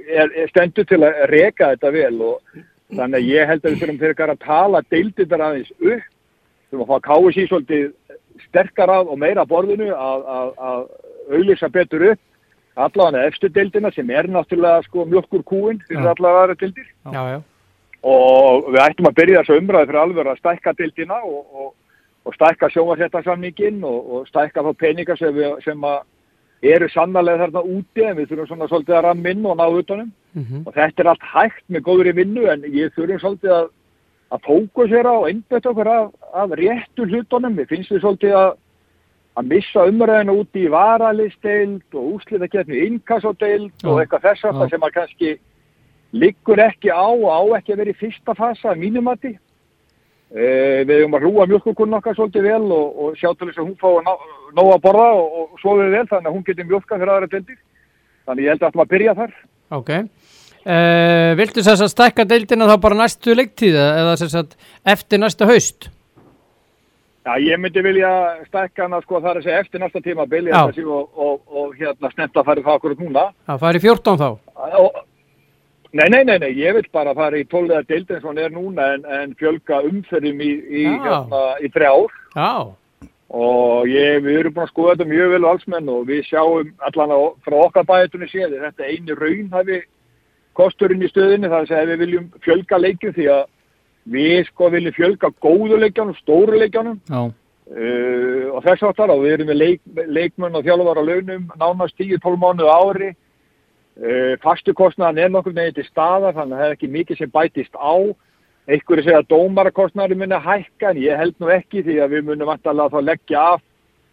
[0.08, 2.58] er, er stendur til að reka þetta vel og
[2.92, 6.10] þannig að ég held að við þurfum fyrir að tala dildir aðeins upp
[6.72, 7.88] þurfum að fá KSI svolítið
[8.48, 10.28] sterkar að og meira borðinu að,
[11.32, 12.22] auðlýsa betur upp
[12.82, 16.14] allavega efstu dildina sem er náttúrulega sko mjölkur kúin fyrir Já.
[16.14, 17.40] allavega aðra dildir Já, já.
[18.04, 21.74] og við ættum að byrja þessu umræði fyrir alveg að stækka dildina og, og,
[22.26, 26.02] og stækka sjónvarsréttarsamningin og, og stækka þá peningar sem, við, sem að
[26.62, 30.12] eru sannarlega þarna úti en við þurfum svona svolítið að ramma inn og ná utanum
[30.34, 30.64] Mhm.
[30.66, 33.66] og þetta er allt hægt með góðri vinnu en ég þurfum svolítið að,
[34.32, 34.40] að
[35.04, 37.58] á og einbætt okkur af, af réttu hlutunum.
[37.58, 38.52] Við finnst við svolítið að,
[39.36, 44.50] að missa umræðinu úti í varalisteild og úslita getni inkassodeild og Já, eitthvað þess já.
[44.50, 45.32] aftar sem að kannski
[46.14, 49.38] liggur ekki á og á ekki að vera í fyrsta fasa að mínumati
[50.32, 53.80] við höfum að hrúa mjölkukunn okkar svolítið vel og, og sjá til þess að hún
[53.82, 57.14] fá ná- nóg að borða og, og sofið vel þannig að hún getur mjölka fyrir
[57.16, 57.58] aðra deildir.
[58.30, 59.34] Þannig ég held að þetta maður byrja þar.
[59.78, 59.92] Ok.
[60.62, 64.56] Uh, viltu þess að stækka deildina þá bara næstu leiktíð eða þess að
[64.94, 65.90] eftir næsta haust?
[67.22, 68.12] Já, ég myndi vilja
[68.48, 70.62] stækka hana sko þar að segja eftir næsta tíma bylja Já.
[70.70, 73.26] þessi og, og, hérna snemt að fara það okkur núna.
[73.50, 74.30] Það færi 14 þá.
[74.80, 75.02] Og,
[75.92, 78.92] nei, nei, nei, nei, ég vil bara fara í tóllega deildin sem hann er núna
[78.96, 82.14] en, en fjölga umferðum í, í, hérna, í þrjár.
[82.36, 82.52] Já.
[83.32, 87.16] og ég, við erum búin að skoða þetta mjög vel valsmenn og við sjáum allan
[87.16, 89.82] á, frá okkar bæjartunni séð þetta eini raun hafi
[90.60, 91.52] kosturinn í stöðinni?
[91.52, 93.46] Þar að við viljum fjölga leikjum því að
[94.12, 99.36] við sko viljum fjölga góðu leikjanum, stóru leikjanum Já, uh, og þess áttar og við
[99.38, 103.12] erum með leik, leikmenn og þjálfar á launum nánast 10-12 mánuð ári
[104.42, 107.96] fastukostnaðan er nokkur með til staðar þannig að það er ekki mikið sem bætist á.
[108.72, 112.28] Einhverju segja að dómarakostnaður muni að hækka en ég held nú ekki því að við
[112.30, 113.64] munum vantarlega þá leggja af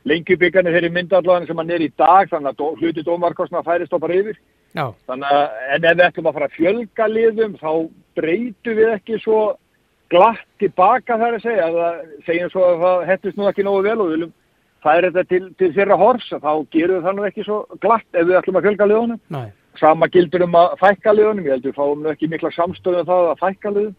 [0.08, 4.40] lengjubíkarnir þeirri myndallan sem hann er í dag þannig að hluti dómarakostnaður færist bara yfir.
[4.74, 7.72] Þannig að en ef við ætlum að fara að fjölga liðum þá
[8.18, 9.40] breytum við ekki svo
[10.12, 11.68] glatt tilbaka þar að segja.
[11.68, 14.34] Að það segjum svo að það hettist nú ekki nógu vel og viljum
[14.84, 18.28] færa þetta til, til þeirra hors þá gerum við það nú ekki svo glatt ef
[18.28, 19.22] við ætlum að fjölga liðunum.
[19.34, 19.42] Næ.
[19.80, 21.46] Sama gildur um að fækka liðunum.
[21.46, 23.94] Ég held við fáum nú ekki mikla samstöðu um það að fækka liðum.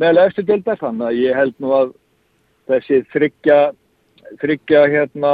[0.00, 1.94] Með eftir dildar þannig að ég held nú að
[2.70, 3.60] þessi þryggja
[4.38, 5.32] þryggja hérna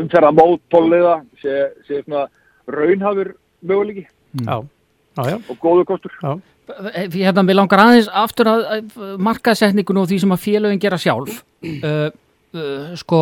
[0.00, 2.26] umferða mót tóliða sé, sé svona
[2.70, 4.06] raunhafur möguleiki.
[4.46, 4.56] Já.
[5.18, 6.14] og góðu kostur.
[6.22, 6.40] Já.
[7.12, 11.40] hérna, við langar aðeins aftur að, að markaðsetningun og því sem að félögin gera sjálf.
[11.62, 12.08] Uh,
[12.58, 13.18] uh, sko,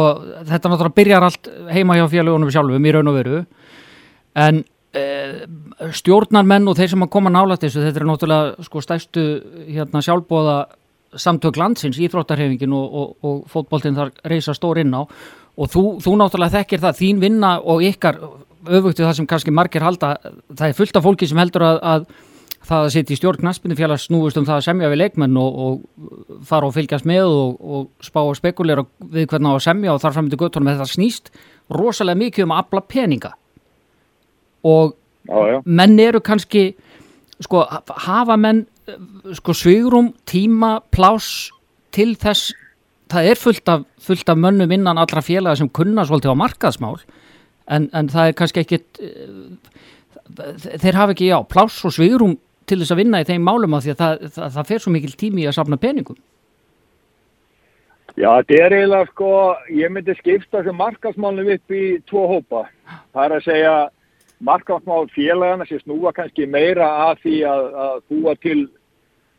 [0.48, 3.40] þetta náttúrulega byrjar allt heima hjá félögunum sjálfum í raun og veru.
[4.40, 9.26] En stjórnarmenn og þeir sem að koma nálægt þessu, þetta er náttúrulega sko stæstu
[9.68, 10.57] hérna sjálfbóða
[11.18, 15.03] samtök landsins, íþróttarhefingin og, og, og fótboltinn þar reysa stór inn á.
[15.61, 18.18] Og þú, þú náttúrulega þekkir það, þín vinna og ykkar
[18.70, 20.16] öfugtu það sem kannski margir halda,
[20.53, 22.07] það er fullt af fólki sem heldur að, að
[22.61, 26.40] það að sitja í stjórn knaspindufélags snúist um það að semja við leikmenn og, og
[26.46, 30.16] fara og fylgjast með og, spá og spekulera við hvernig á að semja og þar
[30.16, 31.33] fram til göttunum þetta snýst
[31.72, 33.33] rosalega mikið um að afla peninga
[34.64, 34.96] og
[35.29, 35.62] já, já.
[35.64, 36.75] menn eru kannski
[37.40, 37.64] sko,
[38.07, 38.66] hafa menn
[39.37, 41.51] sko svigrum, tíma, plás
[41.94, 42.53] til þess
[43.11, 47.01] það er fullt af, fullt af mönnum innan allra félaga sem kunna svolítið á markaðsmál
[47.70, 52.37] en, en það er kannski ekkit eh, þeir hafa ekki, já, plás og svigrum
[52.70, 54.92] til þess að vinna í þeim málum af því að það, það, það fer svo
[54.94, 56.18] mikil tími að safna peningum
[58.18, 59.31] Já, þetta er eiginlega sko,
[59.73, 62.64] ég myndi skipta þessu markasmálum upp í tvo hópa.
[63.14, 63.75] Það er að segja
[64.40, 68.61] markasmál félagana sem snúa kannski meira að því að, að búa til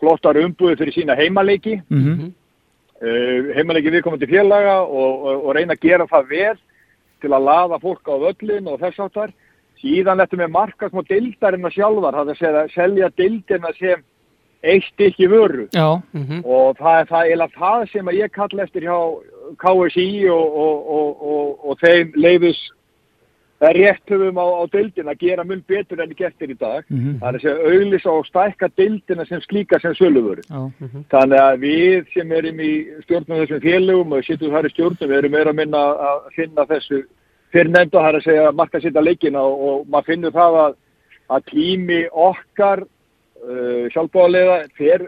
[0.01, 2.33] flottar umbúði fyrir sína heimaleiki, mm -hmm.
[3.01, 6.57] uh, heimaleiki viðkomandi félaga og, og, og reyna að gera það vel
[7.21, 9.33] til að laða fólk á völlin og þess áttar.
[9.81, 14.03] Síðan þetta með markasmál dildarinn að sjálfar, það er að segja, selja dildarinn sem
[14.61, 16.41] eitt stykki vöru Já, Mhm.
[16.45, 18.97] og það er það, það sem ég kalla eftir hjá
[19.57, 21.65] KSI og, og, og, og,
[23.61, 26.57] og þeim leifis réttöfum á, á dildin að gera mun betur enn gert er í
[26.57, 26.83] dag.
[26.89, 27.19] Mhm.
[27.21, 30.41] Það er að segja auðlis og stækka dildina sem slíka sem söluvöru.
[30.49, 30.71] já,
[31.09, 35.17] Þannig að við sem erum í stjórnum þessum félögum og sittum þar í stjórnum, við
[35.17, 37.03] erum meira að minna að finna þessu
[37.51, 40.75] fyrir nefnda það er að segja marka sitta leikina og, og maður finnur það að,
[41.29, 45.07] að tími okkar uh, sjálfbáðlega fer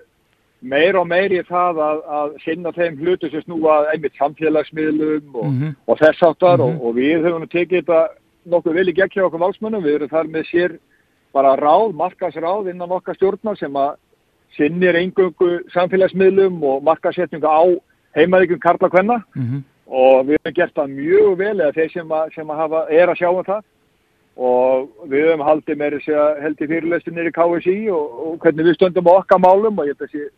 [0.61, 5.45] meir og meir í það að, að sinna þeim hlutu sem snúa einmitt samfélagsmiðlum og,
[5.45, 5.75] Mhm.
[5.87, 6.61] og þess áttar Mhm.
[6.79, 8.07] og, og við höfum tekið þetta
[8.49, 10.77] nokkuð vel í gegn hjá okkur valsmönnum, við erum þar með sér
[11.33, 13.95] bara ráð, markasráð innan okkar stjórnar sem að
[14.57, 17.63] sinnir engungu samfélagsmiðlum og markasetninga á
[18.17, 19.23] heimaðikum Karla Kvenna.
[19.35, 22.85] Mhm, og við höfum gert það mjög vel eða þeir sem, að, sem að hafa,
[22.89, 23.63] er að sjá um það.
[24.33, 29.11] Og við höfum haldið meira að heldur fyrirlestunir í KSI og, og hvernig við stöndum
[29.13, 30.29] okkar málum og ég held að sé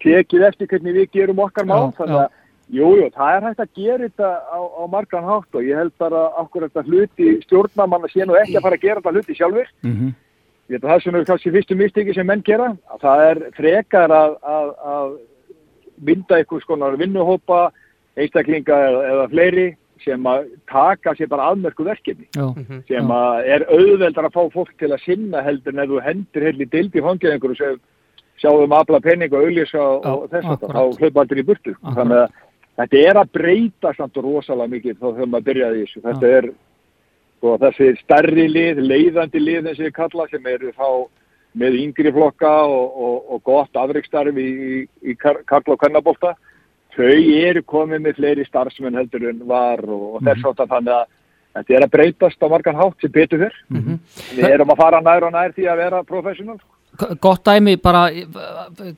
[0.00, 1.90] tekið eftir hvernig við gerum okkar mál.
[1.90, 2.38] Já, þannig að
[2.70, 5.94] jú, jú, það er hægt að gera þetta á, á margan hátt og ég held
[5.98, 9.38] bara okkur þetta hluti stjórnamann að sé nú ekki að fara að gera þetta hluti
[9.38, 10.14] sjálfur mhm,
[10.70, 13.42] ég held að það sem er kannski fyrstu mistiki sem menn gera að það er
[13.58, 15.12] frekar að, að, að
[16.10, 17.60] mynda einhvers konar vinnuhópa
[18.20, 19.68] einstaklinga eða, eða fleiri
[20.00, 22.46] sem að taka sér bara aðmörku verkefni já,
[22.88, 26.46] sem að er auðveldar að fá fólk til að sinna heldur en ef þú hendur
[26.62, 27.80] dild í fangið einhverju sem
[28.40, 30.76] sjáum afla penning og auðlýsa og, og þess að akkurat.
[30.76, 31.74] þá hlaupa allir í burtu.
[31.74, 31.98] Akkurat.
[31.98, 32.38] þannig að
[32.80, 36.02] þetta er að breyta samt rosalega mikið þá þegar maður byrjaði þessu.
[36.08, 36.50] Þetta er
[37.38, 40.88] sko, þessi stærri lið, leiðandi lið eins og ég kalla sem eru þá
[41.60, 46.34] með yngri flokka og, og, og gott afreikstarfi í, í, í kar- karla og kvennabólta
[46.94, 50.94] þau eru komið með fleiri starfsmenn heldur en var og, og þess átt að þannig
[50.94, 51.08] að
[51.58, 53.56] þetta er að breytast á margan hátt sem betur fyrr.
[54.38, 56.58] Við erum að fara nær og nær því að vera professional.
[57.20, 58.02] Gott dæmi bara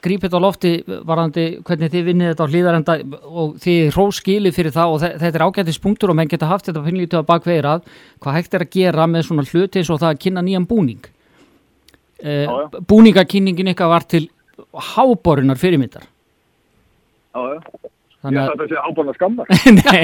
[0.03, 0.73] grípið á lofti
[1.07, 2.97] varandi hvernig þið vinnið þetta á hlýðarenda
[3.29, 6.67] og þið hróskili fyrir það og þe- þetta er ágættis punktur og menn geta haft
[6.71, 7.87] þetta finnlítið að bakveira að
[8.23, 11.03] hvað hægt er að gera með svona hluti eins og það að kynna nýjan búning.
[12.23, 12.69] Eh, Já, já.
[12.87, 14.29] búningakynningin ykkar var til
[14.93, 16.05] háborunar fyrirmyndar.
[17.35, 17.61] Já, já.
[18.23, 19.47] Þannig að, ætla að segja ábúin að skammar.
[19.83, 20.03] nei,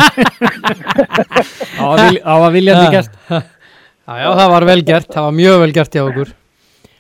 [2.27, 3.15] á að vilja þetta gert.
[4.09, 6.33] Já, já, það var vel gert, það var mjög vel gert hjá okkur.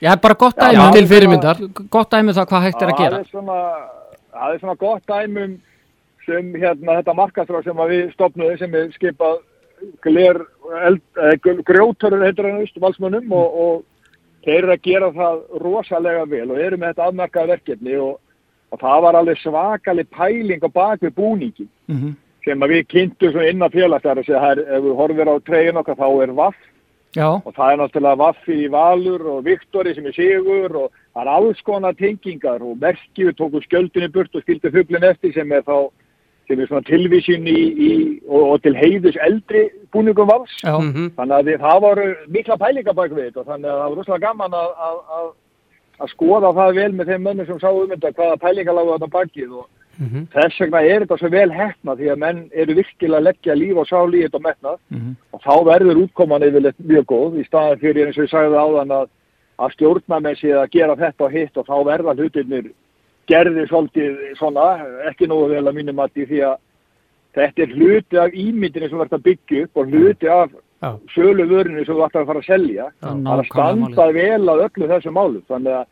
[0.00, 0.84] Já, bara gott dæmi.
[0.94, 1.62] Til fyrirmyndar.
[1.90, 3.18] Gott dæmi um það hvað hægt er að gera.
[3.18, 3.52] er
[4.32, 5.58] það er svona gott dæmum
[6.26, 9.40] sem hérna þetta markastráð sem við stopnuðum sem er skipað
[10.04, 11.34] eh,
[11.70, 13.84] grjótörur heitir hann veist, valsmönnum og, og
[14.44, 18.18] þeir eru að gera það rosalega vel og eru með þetta afmarkaða verkefni og,
[18.70, 22.16] og það var alveg svakalig pæling á bak við búningin Mm
[22.48, 26.08] sem að við kynntum innan félags þar að ef við horfir á tregin okkar þá
[26.24, 26.58] er vaff
[27.16, 31.23] Já, og það er náttúrulega Vaffi í Valur og Viktori sem er Sigur og það
[31.23, 35.53] er alls konar tengingar og merki við tókum skjöldinni burt og skildi fuglinn eftir sem
[35.53, 35.88] er þá
[36.49, 37.57] sem er svona tilvísin í,
[37.88, 37.90] í
[38.29, 40.53] og, og til heiðus eldri búningum vals.
[40.64, 41.11] Já, Mhm.
[41.16, 43.99] þannig að við, það voru mikla pælingar bak við þetta og þannig að það var
[43.99, 45.27] rosalega gaman að, að, að,
[46.01, 49.11] að skoða það vel með þeim mönnum sem sáu um þetta hvaða pælingar lágu þetta
[49.16, 49.66] bakið og
[49.98, 50.26] Mhm.
[50.32, 53.76] þess vegna er þetta svo vel hefna því að menn eru virkilega að leggja líf
[53.76, 55.16] og sál í þetta og metnað Mhm.
[55.32, 58.90] og þá verður útkoman yfirleitt mjög góð í staðan fyrir eins og ég sagði áðan
[59.00, 59.08] að,
[59.58, 62.70] að stjórna með sig að gera þetta og hitt og þá verða hlutirnir
[63.28, 64.66] gerði svolítið svona,
[65.11, 66.56] ekki nógu vel að mínum að því að
[67.34, 70.90] þetta er hluti af ímyndinni sem verður að byggja upp og hluti af Já.
[71.11, 74.87] sölu vörinu sem ætti að fara að selja er að nákvæmlega standa vel að öllu
[74.88, 75.87] þessu málum þannig að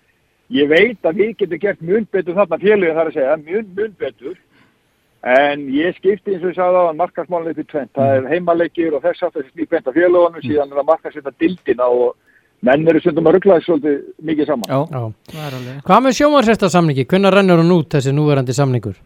[0.50, 3.96] ég veit að við getum gert mun betur þarna félugin þar að segja, mun, mun
[3.98, 4.37] betur
[5.26, 8.28] en ég skipti eins og ég sagði á að markasmálun upp í tvent, það er
[8.30, 12.14] heimaleikir og þess aftur sem slík bent af félagunum síðan er að markasetta dildina og
[12.66, 13.98] menn eru stundum að rugglaði svolítið
[14.30, 15.02] mikið saman já, Já.
[15.35, 15.80] það er.
[15.88, 17.04] Hvað með sjómarsesta samningi?
[17.11, 18.96] Hvernig rennur hún út þessi núverandi samningur?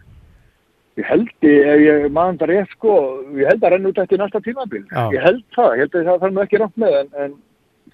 [1.00, 2.94] ég held, ég- ef ég maður þetta rétt sko,
[3.38, 5.04] ég held að renna út eftir næsta tímabil Já.
[5.14, 7.32] ég held það, ég held að það þarf ekki rátt með en, en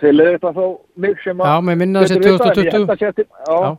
[0.01, 0.65] þeir leiði þetta þá
[1.05, 2.73] mig sem að Já, með minna þessi betur vita, en ég 2020.
[2.77, 3.77] held að sé eftir, Já.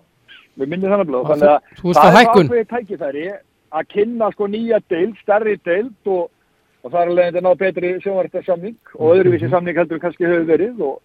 [0.57, 3.25] við minnum þannig blóð þannig að þú- það að er ákveðið tækifæri
[3.77, 6.29] að kynna sko nýja deild, stærri deild og,
[6.83, 10.79] og það er alveg að ná betri sjónvartarsamning og öðruvísi samning heldur kannski hefur verið
[10.81, 10.99] og,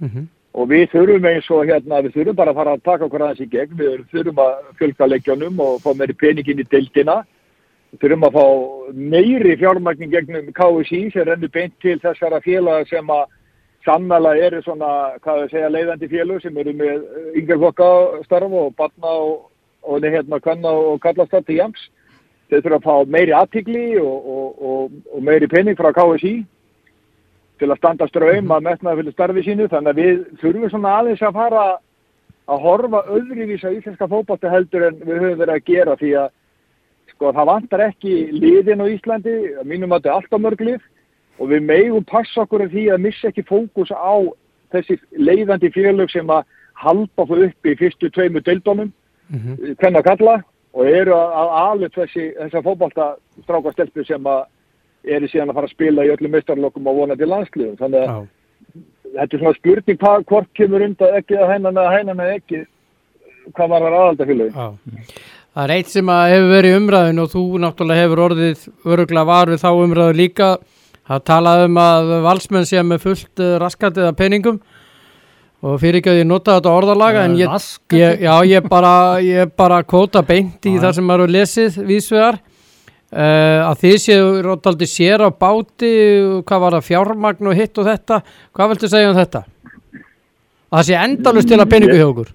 [0.00, 0.28] Mhm.
[0.54, 3.40] og við þurfum eins og hérna, við þurfum bara að fara að taka okkur aðeins
[3.40, 7.24] í gegn, við þurfum að fjölga leikjónum og fá meiri peningin í deildina
[8.00, 13.24] þurfum að fá meiri fjármagnin gegnum KSI sem rennur beint til þessara félaga sem að
[13.86, 14.90] sannlega eru svona,
[15.22, 17.06] hvað við segja, leiðandi félög sem eru með
[17.38, 17.88] yngjörflokka
[18.26, 19.48] starf og batna og,
[19.82, 21.88] og hérna kanna og kallast það til jams.
[22.48, 26.34] Þeir þurfa að fá meiri aðtigli og, og, og, meiri pening frá KSI
[27.60, 29.68] til að standa ströym að metnaði fyrir starfi sínu.
[29.68, 31.64] Þannig að við þurfum svona aðeins að fara
[32.48, 36.30] að horfa öðruvís á íslenska fótbolta heldur en við höfum verið að gera því að
[37.12, 39.34] sko það vantar ekki liðin á Íslandi,
[39.66, 40.86] mínum að þetta er alltaf mörg lið
[41.38, 44.14] og við megum passa okkur af því að missa ekki fókus á
[44.72, 46.44] þessi leiðandi félög sem að
[46.78, 48.92] halda þú upp í fyrstu tveimu deildunum,
[49.28, 49.74] Mhm.
[49.76, 50.42] hvenna kalla
[50.74, 53.06] og eru að, að alveg þessi, þessa fótbolta
[53.44, 54.44] strákastelpu sem að
[55.04, 57.76] eru síðan að fara að spila í öllum meistarlokkum og vonandi landsliðum.
[57.76, 58.26] Þannig að Já.
[59.18, 62.62] þetta er svona spurning hvað, hvort kemur undan ekki að hænan eða hænan eða ekki
[63.56, 64.54] hvað var það aðaldafélögin.
[64.54, 64.68] Já.
[65.54, 69.46] Það er eitt sem að hefur verið umræðin og þú náttúrulega hefur orðið öruglega var
[69.52, 70.48] við þá umræðu líka
[71.08, 74.60] það talaði um að valsmenn sé með fullt uh, raskatið af peningum
[75.58, 77.54] og fyrir ekki að ég nota þetta orðalaga en ég,
[77.98, 78.92] ég, já, ég bara,
[79.24, 84.32] ég bara kvóta beint í Já, það sem hefur lesið vísvegar uh, að þið séu
[84.46, 85.92] rótaldi sér á báti
[86.46, 88.20] hvað var það fjármagn og hitt og þetta?
[88.54, 89.46] Hvað viltu segja um þetta?
[90.68, 92.34] Að það sé endalust til að peningu hjá okkur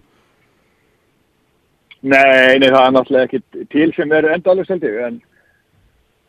[2.04, 5.21] Nei, nei, það er náttúrulega ekki til sem er endalust held ég, en,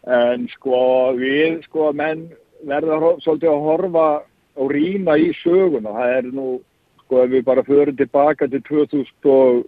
[0.07, 0.79] en sko
[1.17, 2.27] við, sko, menn
[2.69, 4.09] verða svolítið að horfa
[4.61, 5.95] og rýna í söguna.
[5.97, 6.49] Það er nú,
[7.05, 9.63] sko, ef við bara förum tilbaka til 2000 og,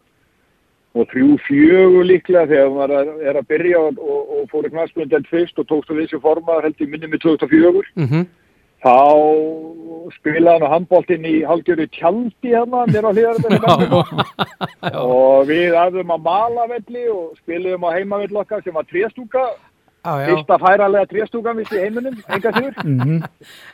[0.97, 5.61] og 3-4 líklega þegar maður er, að byrja og, og, og fór í knastbundin fyrst
[5.61, 8.27] og tókst að þessi forma held ég minni með 2004 mm -hmm.
[8.85, 8.97] þá
[10.15, 13.61] spilaði hann á handbóltinn í halgjöru tjaldi hérna mér á hlýðarinn
[15.21, 19.11] og við æfðum að mala velli og spilaðum á heimavill okkar sem var já,
[20.07, 22.75] fyrsta færalega tréstúkan vist í heiminum enga sigur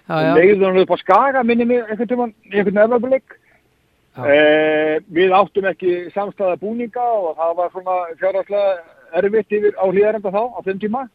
[0.08, 0.34] já, já.
[0.38, 3.22] leiðum hann upp á skaga minni mig einhvern tímann í einhvern
[4.12, 4.24] Já.
[4.28, 8.74] eh, við áttum ekki samstæða búninga og það var svona fjárhagslega
[9.16, 11.06] erfitt yfir á hlýðarenda þá á þeim tíma.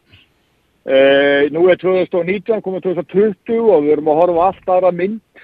[0.88, 5.42] Uh, nú er 2019 komið 2020 og við erum að horfa allt aðra mynd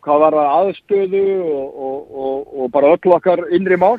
[0.00, 3.98] hvað var aðstöðu og, og, og, og bara öll okkar innri mál.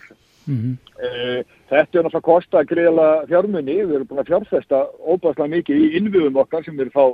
[0.49, 0.80] Mhm.
[0.97, 5.84] Uh, þetta er náttúrulega að kosta greiðlega fjármunni, við erum búin að fjárfesta óbæðslega mikið
[5.84, 7.05] í innviðum okkar sem eru fá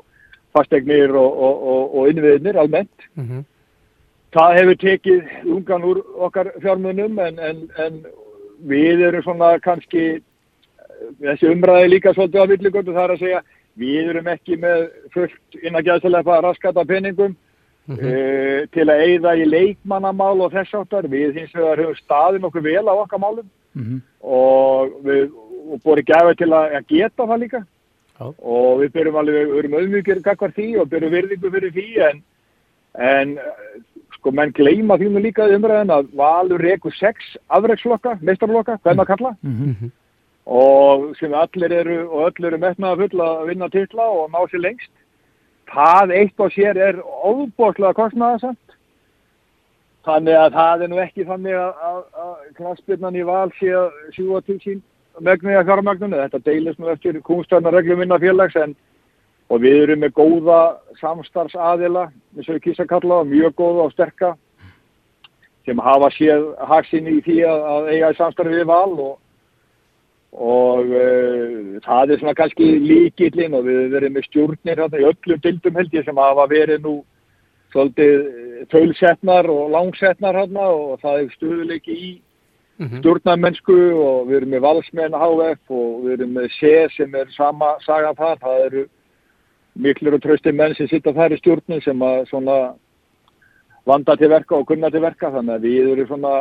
[0.56, 3.10] fastegnir og, og, og, og innviðinir almennt.
[3.20, 3.44] Mhm.
[4.36, 8.02] Það hefur tekið lungan úr okkar fjármunum en, en, en
[8.68, 10.20] við erum svona kannski
[11.24, 13.42] þessi umræði líka svolítið á villigöndu það er að segja
[13.80, 17.36] við erum ekki með fullt innan gæðsalefa raskata peningum
[17.86, 18.02] Mhm.
[18.02, 21.06] uh, til að eyða í leikmannamál og þess áttar.
[21.06, 23.46] Við hins vegar höfum staðið nokkuð vel á okkar málum
[23.76, 24.02] Mhm.
[24.24, 25.32] og við
[25.66, 27.60] og borið gæfa til að, að geta það líka
[28.16, 28.26] Já.
[28.40, 32.22] og við byrjum alveg, við erum auðmjúkir kakvar því og byrjum virðingu fyrir því en,
[32.96, 33.34] en
[34.16, 39.12] sko menn gleyma því nú líka umræðin að Valur rekur sex afreiksflokka, meistarflokka, hvað maður
[39.16, 39.92] kalla Mhm.
[40.46, 44.62] og sem allir eru og öll eru metnaða full að vinna titla og ná sér
[44.62, 44.92] lengst
[45.68, 48.65] það eitt og sér er óbóðslega kostnaðasamt
[50.06, 53.90] þannig að það er nú ekki þannig að, að, að klassbyrnan í val sé að
[54.18, 54.84] sjúa til sín
[55.24, 58.76] megniða fjármagninu, þetta deilist nú eftir kúnstæðnarreglum minna félags en
[59.50, 60.62] og við erum með góða
[61.00, 64.32] samstarfsaðila, eins og við kýrsa kalla það, mjög góða og sterka
[65.66, 69.14] sem hafa séð haksinni í því að, að eiga í samstarfi við val og
[70.36, 75.44] og uh, það er svona kannski líkillinn og við verðum með stjórnir hérna í öllum
[75.46, 76.96] dildum held ég sem hafa verið nú
[77.76, 82.14] svolítið tölsetnar og langsetnar hérna og það er stuðuleiki í
[82.78, 83.00] Mhm.
[83.00, 87.78] stjórnarmennsku og við erum með valsmenn HF og við erum með sé sem er sama
[87.86, 88.88] saga þar, það eru
[89.80, 92.76] miklir og trösti menn sem sitta þar í stjórnum sem að svona
[93.88, 96.34] vanda til verka og kunna til verka þannig að við erum svona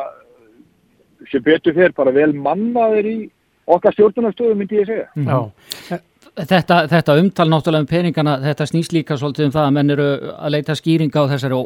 [1.30, 3.30] sem betur fyrir bara vel mannaðir í
[3.68, 5.09] okkar stjórnunarstöðu myndi ég segja.
[5.14, 5.99] Já.
[6.35, 10.07] Þetta, þetta umtal náttúrulega um peningana, þetta snýst líka svolítið um það að menn eru
[10.35, 11.59] að leita skýringa á þessari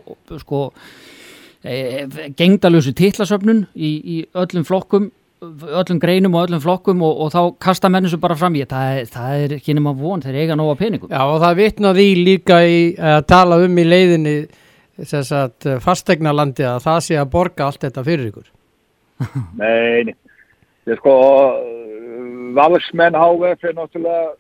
[0.43, 0.59] sko
[1.65, 1.77] e,
[2.37, 5.07] gengdalösu titlasöfnun í, í öllum flokkum
[5.41, 8.89] öllum greinum og öllum flokkum og, og þá kasta menn þessu bara fram í það,
[9.01, 12.59] er- það er ekki nema von, þeir eiga nóga peningum Já, og það vitnaði líka
[12.67, 14.35] í að tala um í leiðinni
[14.99, 18.49] þess að fastegnarlandi að það sé að borga allt þetta fyrir ykkur.
[19.63, 20.15] Nei, nei.
[20.91, 21.13] Ég sko,
[22.59, 24.33] valsmenn HF er náttúrulega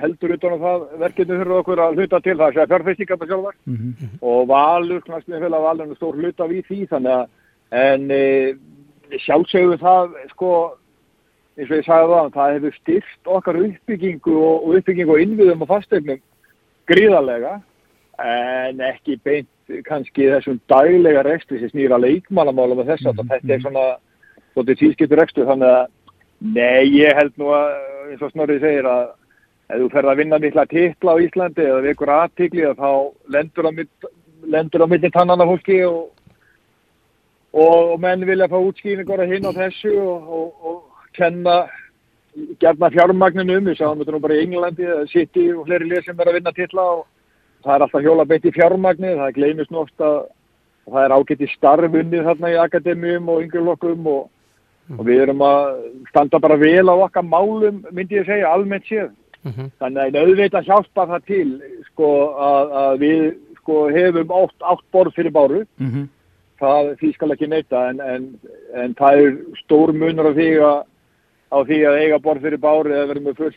[0.00, 3.56] heldur utan á það verkefni fyrir okkur að hluta til það, það er fjárfestingarna sjálfar.
[3.66, 4.10] Mhm.
[4.22, 7.26] og valur, knastlega félag valur stór hluta við því þannig að
[7.70, 8.54] en e,
[9.18, 10.50] sjálfsögðu það sko
[11.58, 15.64] eins og ég sagði það, það hefur styrst okkar uppbyggingu og, og uppbyggingu og innviðum
[15.66, 16.20] og fastegnum
[16.90, 17.60] gríðarlega
[18.20, 19.48] en ekki beint
[19.86, 23.86] kannski þessum daglega rekstri sem snýra leikmannamálum og þess að þetta er svona
[24.54, 25.86] svolítið tískiptur rekstur þannig að
[26.40, 27.68] nei, ég held nú að
[28.10, 29.10] eins og Snorri segir að
[29.70, 32.90] ef þú ferð að vinna mikla titla á Íslandi eða við ykkur aðtikli þá
[33.34, 34.08] lendur á, mitt,
[34.42, 36.00] milli tannana fólki og,
[37.52, 41.62] og, menn vilja fá útskýringar að hinn á þessu og, og, og kenna
[42.62, 43.70] gerna fjármagninu um.
[43.70, 46.38] Við sáum þetta nú bara í Englandi eða City og fleiri lið sem er að
[46.40, 47.06] vinna titla og
[47.64, 50.20] það er alltaf hjóla beitt í fjármagni það gleymist nú oft að
[50.86, 55.66] og það er ágætt í starfunnið þarna í akademíum og yngjurlokkum og við erum að
[56.08, 59.10] standa bara vel á okkar málum myndi ég segja almennt séð
[59.44, 59.70] Mhm.
[59.80, 62.08] þannig að auðvitað hjálpa það til sko
[62.50, 63.22] að, að við
[63.60, 66.08] sko hefum átt, átt borð fyrir báru Mhm.
[66.60, 68.28] það því skal ekki neyta en, en,
[68.76, 70.82] en það er stór munur á því að
[71.50, 73.56] á því að eiga borð fyrir báru eða verður með fullt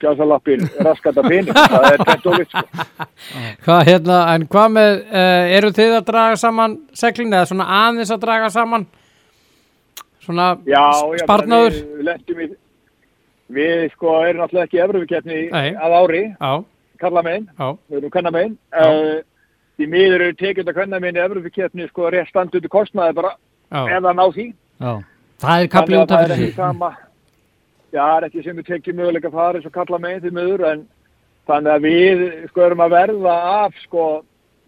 [0.00, 3.06] gjásalappir raskata pening, það er tætt og vitt sko.
[3.64, 8.12] Hvað hérna, en hvað með, uh, eru þið að draga saman seglin eða svona aðeins
[8.12, 8.84] að draga saman
[10.26, 10.84] svona Já,
[11.16, 11.80] já, sparnaður?
[11.80, 12.48] bara við lentum í
[13.52, 15.74] við sko erum náttúrulega ekki Nei.
[15.74, 16.64] að ári, Já,
[16.98, 17.48] kalla megin.
[17.58, 18.86] Já, við erum kanna megin Já.
[18.86, 19.22] uh,
[19.76, 23.34] því miður eru tekjund að kanna megin í efrukeppni sko rétt standu til kostnaði bara
[23.70, 24.46] já, eða ná því.
[24.80, 24.92] Já,
[25.42, 26.92] það er kapli Þannig að út af sama.
[27.92, 30.32] Já, það er ekki sem við tekjum möguleika að fara eins og kalla megin því
[30.36, 30.86] miður en
[31.46, 34.06] þannig að við sko erum að verða af sko,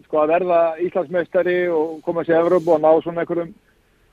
[0.06, 3.50] sko að verða Íslandsmeistari og koma sér Evrópu og ná svona einhverjum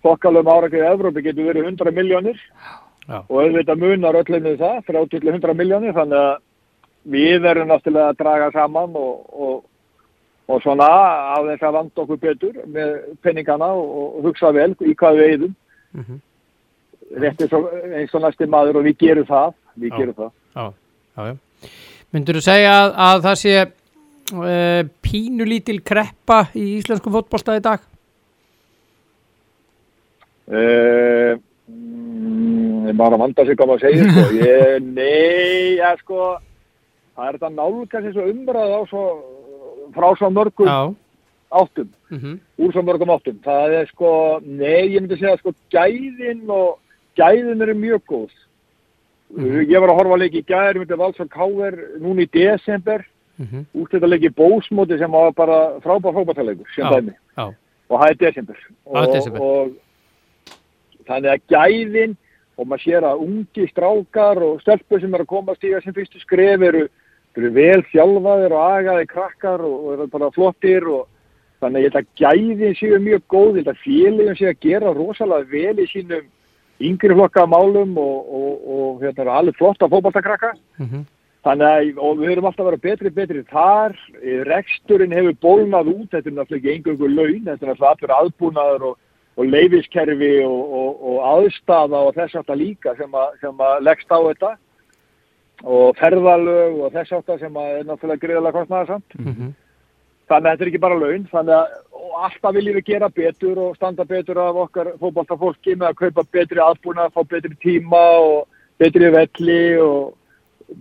[0.05, 2.84] þokkalum árakið í Evrópu getur verið 100 miljónir Já.
[3.07, 6.35] Og auðvitað munar öllum við það, 30-100 miljónir, þannig að
[7.15, 9.57] við erum náttúrulega að draga saman og, og,
[10.49, 12.95] og svona á þess að vanda okkur betur með
[13.25, 15.55] penningana og, og hugsa vel í hvað við eigðum.
[15.99, 16.21] Mhm.
[17.21, 19.97] Rétt eins og, eins og næsti maður og við gerum það, við Já.
[19.99, 20.31] gerum það.
[20.55, 20.65] já,
[21.15, 21.73] já, já.
[22.15, 23.53] Myndur þú segja að, að það sé
[24.33, 27.83] uh, pínulítil kreppa í íslensku fótbolta í dag?
[30.45, 31.35] Uh,
[31.69, 32.04] mm,
[32.85, 34.25] ég er bara að vanda sig hvað maður segir sko.
[34.49, 36.19] ég, nei, já sko
[37.15, 39.03] það er þetta nálgast eins og umræða á svo
[39.95, 40.93] frá svo mörgum Já.
[41.55, 43.37] áttum mhm, úr svo mörgum áttum.
[43.43, 44.09] Það er sko,
[44.43, 46.79] nei, ég myndi segja sko gæðin og
[47.15, 48.33] gæðin eru mjög góð.
[49.35, 49.71] Mhm.
[49.71, 53.05] ég var að horfa að leiki í gæðir myndi Valls og Káver núna í desember
[53.37, 57.15] mhm, útlætt að leiki í bósmóti sem var bara frábær fókbaltaleikur sem dæmi.
[57.89, 58.59] og það er desember.
[58.91, 62.17] Það er og, og þannig að gæðin
[62.55, 65.95] og maður sér að ungi strákar og stelpur sem eru að koma að stíga sem
[65.95, 66.85] fyrstu skref eru,
[67.35, 71.07] eru vel þjálfaðir og agaði krakkar og, eru bara flottir og
[71.63, 74.63] þannig að ég held að gæðin séu mjög góð, ég held að félagin séu að
[74.67, 76.31] gera rosalega vel í sínum
[76.85, 81.05] yngri flokka málum og, og, og hérna eru alveg flotta fótballtakrakka mhm,
[81.45, 83.91] Þannig að og við höfum alltaf vera betri, betri þar,
[84.47, 88.85] reksturinn hefur bólnað út, þetta er náttúrulega ekki engöngu laun, þetta er náttúrulega allur aðbúnaður
[88.87, 88.95] og,
[89.35, 94.15] og leifiskerfi og, og, og aðstafa og þess aftar líka sem að, sem að leggst
[94.15, 94.51] á þetta
[95.65, 99.19] og ferðalög og þess aftar sem að er náttúrulega greiðalega kostnæðarsamt.
[99.19, 99.53] mhm,
[100.25, 101.73] Þannig að þetta er ekki bara laun, þannig að
[102.25, 106.61] alltaf viljum við gera betur og standa betur af okkar fótballtafólki með að kaupa betri
[106.63, 108.47] aðbúnað, fá betri tíma og
[108.81, 110.15] betri velli og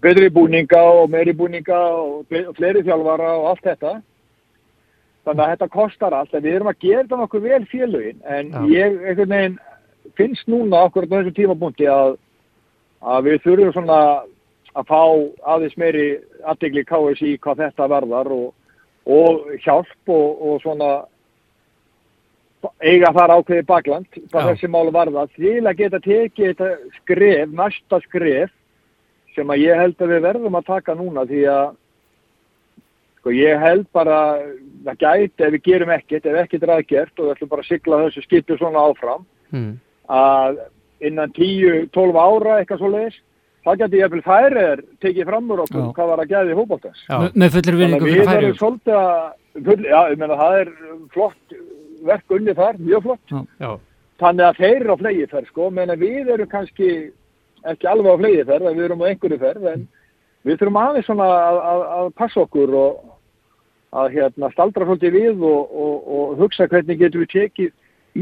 [0.01, 2.25] betri búninga og meiri búninga og
[2.57, 3.93] fleiri þjálfara og allt þetta.
[5.25, 8.51] Þannig að þetta kostar allt, en við erum að gera þetta nokkuð vel félögin, en
[8.53, 8.61] Já.
[8.69, 9.59] ég einhvern veginn
[10.19, 12.19] finnst núna okkur á þessu tímabúndi að,
[13.01, 14.01] að við þurfum svona
[14.75, 15.01] að fá
[15.55, 16.05] aðeins meiri
[16.45, 18.47] aðdegli KSI hvað þetta verðar og,
[19.07, 20.91] og hjálp og, og svona
[22.81, 25.27] eiga þar ákveði bakland hvað þessi mál varða.
[25.37, 26.71] Til að geta tekið þetta
[27.01, 28.53] skref, næsta skref
[29.35, 31.73] sem að ég held að við verðum að taka núna því að
[33.25, 34.21] sko ég held bara
[34.85, 37.71] það gæti ef við gerum ekkert, ef ekkert er aðgert og við ætlum bara að
[37.73, 39.71] sigla þessu skipu svona áfram mhm,
[40.13, 40.61] að
[41.05, 43.23] innan 10-12 ára eitthvað svo leiðis
[43.65, 45.93] það geti ég eftir færir tekið fram úr okkur Já.
[45.97, 49.01] hvað var að gæði hópoltans já, með, fullir vinningu að fyrir við erum færi svolítið
[49.97, 50.75] að ég meina það er
[51.15, 51.57] flott
[52.05, 53.35] verk unnið þar, mjög flott.
[53.61, 53.71] Já,
[54.23, 56.91] þannig að þeir eru á flegiferð sko, menn við erum kannski
[57.65, 59.87] ekki alveg á flegiferð, en við erum á einhverju ferð en
[60.45, 63.14] við þurfum aðeins svona að, að, að passa okkur og
[63.95, 67.73] að hérna staldra svolítið við og, og, og hugsa hvernig getum við tekið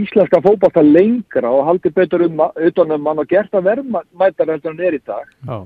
[0.03, 4.73] íslenska fótballta lengra og haldið betur um, utan um mann og gert að verðmættar heldur
[4.73, 5.59] en er í dag já,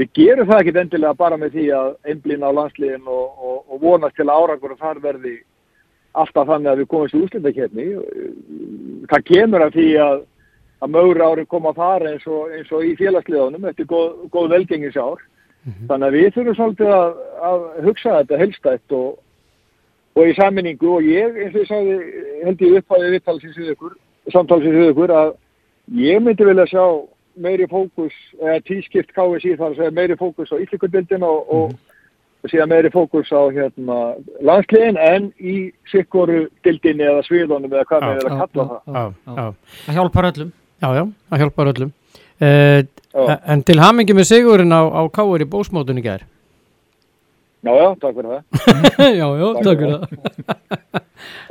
[0.00, 4.16] við gerum það ekki endilega bara með því að einblýna á landsliðin og, og, vonast
[4.18, 5.38] til árangur og þar verði
[6.12, 7.86] alltaf þannig að við komumst í úrslitakefni.
[9.08, 10.24] Það kemur af því að,
[10.84, 14.50] að mögur ári koma að fara eins og, eins og í félagsliðunum eftir góð, góð
[14.52, 15.22] velgengisár.
[15.88, 19.10] Þannig að við þurfum svolítið að, að hugsa þetta helstætt og,
[20.16, 21.96] og í saminningu og ég, eins og ég sagði,
[22.44, 23.94] held ég upphæðið viðtalsins við ykkur,
[24.34, 25.32] samtalsins við ykkur að
[26.02, 26.84] ég myndi vilja sjá
[27.42, 31.72] meiri fókus, eða tískipt KSI þar að segja meiri fókus á Íslikundildin og, og,
[32.44, 34.00] og síðan meiri fókus á hérna,
[34.44, 39.56] landsliðin en í sikkoru dildinni eða sviðunum eða hvað með er að kalla það.
[39.86, 40.52] það hjálpar öllum.
[40.82, 41.96] Já, já, það hjálpar öllum.
[42.42, 42.82] Uh,
[43.12, 46.24] Já, en til hamingi með sigurinn á, á Káur í bósmótunni gær
[47.62, 48.42] já, já takk fyrir það.
[49.20, 50.06] já, já, takk fyrir það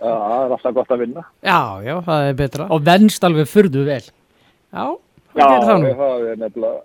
[0.02, 1.24] Já, það er alltaf gott að vinna.
[1.46, 4.86] já, já, það er betra og venst alveg furðu vel já,
[5.32, 6.82] Já, það gerir það nú það er nefnilega,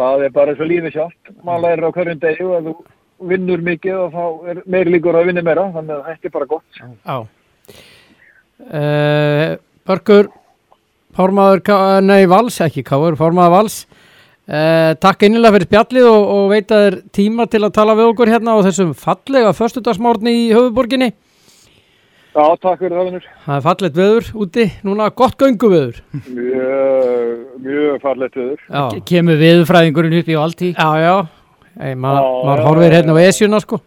[0.00, 1.32] það er bara og lífið sjálft.
[1.46, 2.74] Maður lærir á hverjum degi og þú
[3.30, 6.48] vinnur mikið og þá er meiri líkur að vinna meira, þannig að þetta er bara
[6.50, 6.80] gott.
[7.06, 7.16] Já
[8.72, 9.56] uh,
[9.86, 10.28] Börkur
[11.16, 13.76] Formaður, K- nei Vals, ekki Káur, formaður Vals
[14.48, 18.10] uh, Takk innilega fyrir spjallið og, og veit að þér tíma til að tala við
[18.12, 21.12] okkur hérna á þessum fallega föstudagsmórni í höfuborginni
[22.36, 23.26] Já, takk fyrir það, vinnur.
[23.46, 27.30] Það er fallegt veður úti, núna gott göngu veður Mjög,
[27.64, 28.58] mjög farlegt viður.
[28.68, 31.14] Já, kemur viðfræðingurinn upp í allt í já, já
[31.76, 33.80] Ei, ma Já, maður horfir hérna á esjuna sko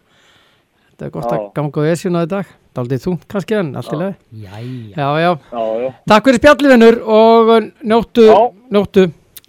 [0.90, 1.46] Þetta er gott að Já.
[1.60, 4.98] ganga á esjuna í dag Daldið þungt kannski en allt í Jæja.
[4.98, 5.88] Já, já, Já, já.
[6.10, 8.38] takk fyrir spjallið vinnur og njóttu, Já.
[8.74, 9.06] njóttu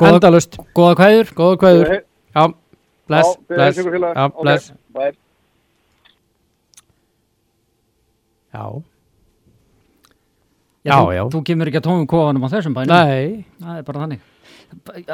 [0.09, 1.91] endalust góða kvæður Góða kveður.
[1.91, 2.43] Hey, Já,
[3.11, 3.77] bless, bless.
[3.77, 4.71] Já, bless.
[4.95, 5.11] bye.
[8.51, 8.65] Já,
[10.81, 14.01] Já, Já, þú, kemur ekki að tónum kofanum á þessum bænum nei, það er bara
[14.01, 14.27] þannig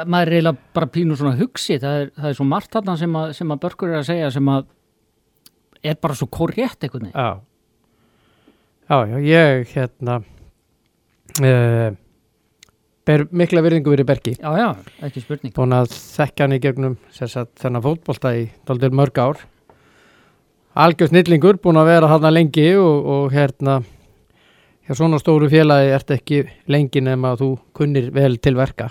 [0.06, 3.16] maður er eiginlega bara pínu svona hugsi það er, það er svo margt þarna sem
[3.20, 4.66] að, sem að börkur er að segja sem að
[5.92, 7.28] er bara svo korrétt veginn já.
[8.88, 10.18] Já, já, ég hérna
[11.44, 11.90] uh,
[13.08, 14.34] ber mikla virðingu fyrir Bergi.
[14.36, 14.68] já, já,
[15.06, 19.44] ekki spurning Búin að þekka hann í gegnum sagt, þennan fótbolta í daldur mörg ár.
[20.78, 23.80] Algjör snillingur, búin að vera hann lengi og, og hérna
[24.86, 28.90] hjá svona stóru félagi ert ekki lengi nema að þú kunnir vel til verka.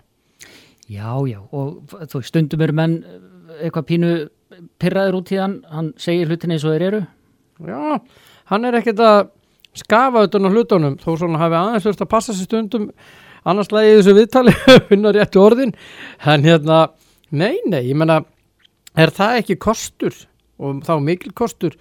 [0.87, 3.21] Já, já, og þú stundum eru menn eh,
[3.67, 4.11] eitthvað pínu
[4.81, 7.01] pyrraður út í hann, hann segir hlutin eins og þeir eru.
[7.67, 7.97] Já,
[8.51, 9.17] hann er ekkert að
[9.77, 12.87] skafa utan á hlutunum þó svona hafi aðeins þurft að passa sér stundum
[13.47, 14.53] annars lagi í þessu viðtali
[14.89, 15.73] finna réttu orðin.
[16.27, 16.79] En hérna,
[17.31, 18.21] nei, nei, ég menna
[18.97, 20.15] er það ekki kostur
[20.57, 21.75] og þá mikil kostur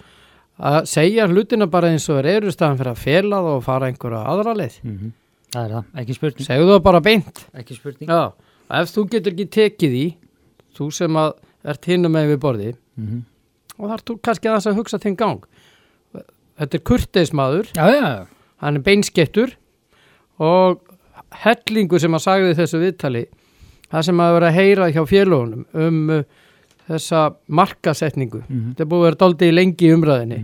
[0.56, 4.24] að segja hlutina bara eins og í staðan fyrir að fela það og fara einhverja
[4.32, 4.82] aðra leið?
[4.86, 5.14] Mm
[5.56, 6.44] Það er það, ekki spurning.
[6.44, 7.38] segðu það bara beint.
[7.56, 8.08] Ekki spurning.
[8.10, 8.32] Já,
[8.76, 10.06] ef þú getur ekki tekið í
[10.76, 11.30] þú sem að
[11.70, 13.22] ert hinum með við borði Mm
[13.76, 15.46] og þar þú kannski aðeins að hugsa þinn gang.
[16.56, 18.06] Þetta er kurteismadur já, já.
[18.64, 19.52] hann er beinskettur
[20.40, 20.80] og
[21.45, 23.24] hellingu sem að sagði þessu viðtali
[23.93, 26.24] það sem að vera að heyra hjá félagunum um uh,
[26.87, 28.74] þessa markasetningu Mhm.
[28.74, 30.41] þetta er búið að vera dálítið lengi í umræðinni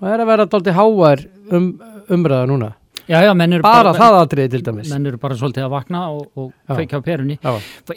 [0.00, 1.72] og það er að vera dálítið háar um,
[2.10, 2.74] umræða núna
[3.10, 6.28] Já, já, eru bara það aðtriði til dæmis menn eru bara svolítið að vakna og,
[6.38, 7.36] og feikja á perunni.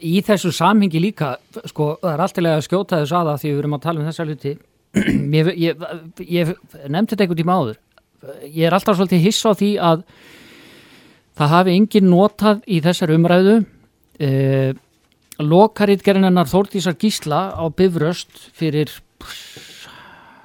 [0.02, 1.36] Í þessu samhengi líka,
[1.70, 4.26] sko, það er alltilega að skjóta þess aða því við erum að tala um þessa
[4.26, 4.54] hluti.
[5.38, 5.84] ég, ég,
[6.26, 6.54] ég
[6.90, 7.78] nefndi þetta einhvern tíma áður.
[8.48, 10.02] Ég er alltaf svolítið hiss á því að
[11.38, 13.60] það hafi engin notað í þessar umræðu.
[14.20, 14.74] Eh,
[15.42, 18.92] Lokaritgerinnar Þórdísar Gísla á Bifröst fyrir,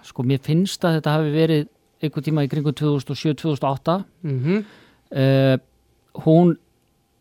[0.08, 1.66] sko, mér finnst að þetta hafi verið
[2.02, 4.58] einhvern tíma í kringum 2007-2008 mm
[5.12, 5.56] uh,
[6.24, 6.56] hún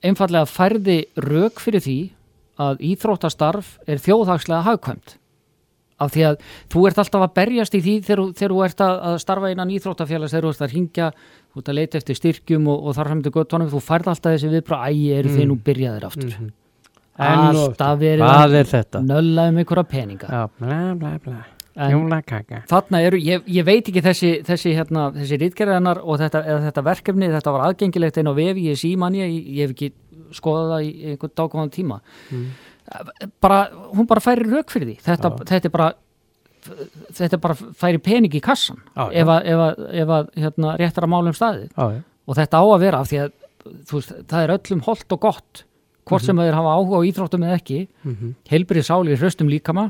[0.06, 1.98] einfallega færði rauk fyrir því
[2.62, 5.18] að íþróttastarf er þjóðhagslega hagkvæmt
[6.02, 6.36] af því að
[6.74, 10.34] þú ert alltaf að berjast í því þegar, þegar þú ert að starfa innan íþróttafélags
[10.34, 11.08] þegar þú ert að ringja,
[11.58, 14.38] þú ert að leita eftir styrkjum og, og þar fram til göttunum, þú færð alltaf
[14.38, 16.32] þessi viðbrá, æ, eru þið nú byrjaðir aftur?
[16.38, 16.56] Mhm.
[17.18, 18.22] alltaf verið
[18.62, 20.28] er nölla um einhverja peninga.
[20.30, 21.38] Já, bla bla bla.
[22.70, 27.30] Þarna eru, ég, ég veit ekki þessi þessi, hérna, þessi rítgerðanar og þetta, þetta verkefni,
[27.36, 29.92] þetta var aðgengilegt einn á vefi, ég síman ég, ég hef ekki
[30.38, 32.00] skoðað það í einhvern dákvæðan tíma.
[33.44, 33.60] Bara,
[33.94, 34.98] hún bara færi rauk fyrir því.
[35.06, 35.92] Þetta, þetta er bara
[37.18, 39.22] þetta bara færi pening í kassan Já, já.
[39.24, 41.70] ef að, ef að, ef að hérna, réttar að málum staðið.
[41.74, 42.02] Já, já.
[42.28, 43.32] Og þetta á að vera af því að
[43.92, 45.64] veist, það er öllum holdt og gott
[46.08, 47.80] hvort sem þeir hafa áhuga á íþróttum eða ekki.
[48.08, 48.36] Mhm.
[48.52, 49.90] heilbrið sáli í hraustum líkama.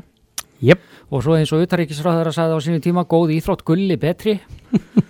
[0.58, 0.80] Jep,
[1.14, 4.40] og svo eins og utaríkisráður að sagði á sínum tíma góð íþrótt gulli betri.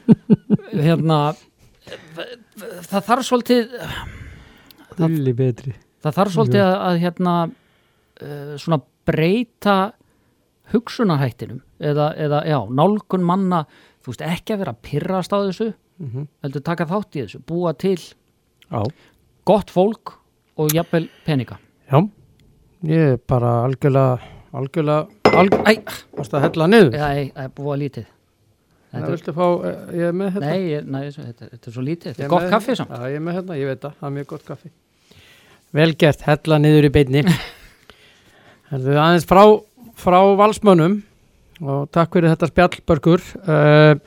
[0.85, 1.33] Hérna
[2.89, 3.71] það þarf svolítið
[4.99, 5.73] gulli betri.
[6.05, 9.77] það þarf svolítið að, að hérna uh, svona breyta
[10.73, 13.65] hugsunarhættinum eða, eða já, nálgun manna
[14.05, 16.29] þú veist ekki að vera að pyrrast á þessu Mhm.
[16.45, 17.97] heldur taka þátt í þessu, búa til
[18.71, 18.83] Já,
[19.45, 20.13] gott fólk
[20.57, 21.57] og jafnvel peninga.
[21.91, 22.09] Já
[22.85, 24.21] Ég er bara algjörlega
[24.55, 25.83] algjörlega, algjörlega Æ,
[26.17, 26.93] Varst að hella niður?
[26.93, 28.07] já, það er búa lítið.
[28.89, 30.41] Það Þetta er, viltu fá, eh, ég er með hérna?
[30.47, 32.91] Nei, ég- nei, þetta, þetta er svo lítið þetta er gott með- kaffi samt.
[32.91, 34.71] Já, ég er með hérna, ég veit það, það er mjög gott kaffi.
[35.73, 37.23] Vel gert, hella niður í beinni.
[38.71, 39.43] Það er aðeins frá,
[39.99, 41.01] frá valsmönnum
[41.63, 43.99] og takk fyrir þetta spjallbörgur uh,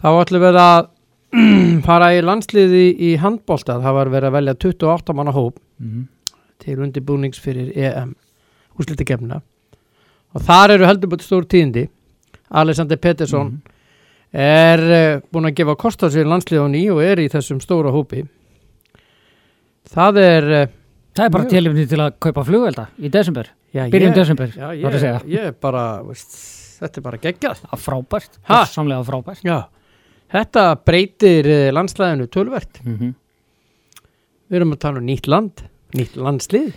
[0.00, 0.88] þá ætlum við að
[1.86, 6.02] fara í landsliði í handbólta, það var verið að velja 28 manna hóp Mhm.
[6.60, 8.10] til undirbúnings fyrir EM
[8.76, 9.38] úrslitikefnina
[10.34, 11.86] og þar eru heldur búin stór tíðindi.
[12.50, 13.54] Alexander Pettersson
[14.32, 17.62] er uh, búin að gefa kost á sér landslið á ný og er í þessum
[17.64, 18.26] stóra hópi.
[19.90, 20.66] Það er uh,
[21.16, 25.24] Það er bara tilifni til að kaupa flugvelda í desember, ég, desember já, að ég,
[25.32, 26.36] ég er bara veist,
[26.78, 28.60] þetta er bara geggjað að frábært, Ha?
[28.70, 29.58] samlega frábært já.
[30.30, 33.12] þetta breytir uh, landslæðinu tölvert mm -hmm.
[34.48, 36.72] við erum að tala um nýtt land nýtt landslið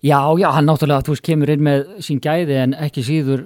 [0.00, 3.42] Já, já, hann náttúrulega, þú veist, kemur inn með sín gæði en ekki síður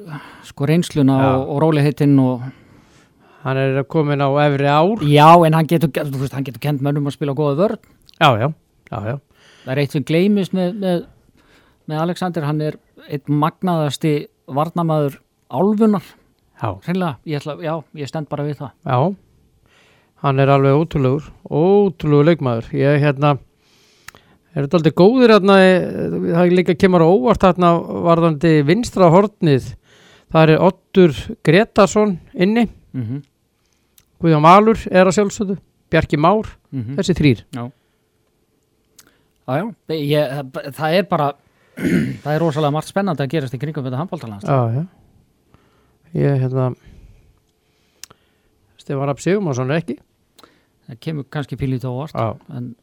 [0.47, 1.31] sko reynsluna Já.
[1.35, 2.45] og, og róliheitinn og
[3.43, 7.11] hann er komin á efri ár já, en hann getur, veist, hann getur kent mönnum
[7.11, 7.81] að spila góða vörn.
[8.21, 8.53] já, já,
[8.91, 9.19] já, já.
[9.65, 11.05] Það er eitt sem gleymist með, með,
[11.89, 12.77] með Alexander, hann er
[13.09, 14.15] eitt magnaðasti
[14.55, 15.19] varnamaður
[15.55, 16.05] álfunar,
[16.61, 16.69] já.
[16.85, 18.75] hreinlega, ég ætla, já, ég stend bara við það.
[18.85, 19.79] Já,
[20.25, 22.69] hann er alveg ótrúlegur, ótrúlegur leikmaður.
[22.77, 23.35] Ég hérna,
[24.53, 27.75] er þetta aldrei góðir hérna, eh, það líka kemur óvart hérna
[28.09, 29.73] varðandi vinstra hornið.
[30.35, 33.23] Það er Ottur Gretarsson inni, Mm -hmm.
[34.23, 35.57] Guðjón Valur er að sjálfsögðu,
[35.91, 37.45] Bjarki Már, Mm þessi þrýr.
[37.53, 37.71] Já,
[39.47, 40.35] já, ég,
[40.75, 41.33] það er bara,
[42.25, 44.45] það er rosalega margt spennandi að gerast í kringum þetta handbóltalans.
[46.15, 46.71] Ég hérna,
[48.79, 49.97] Stefán Rapp Sigurmarsson er ekki.
[50.85, 52.27] Það kemur kannski pílítið á Já,
[52.59, 52.75] en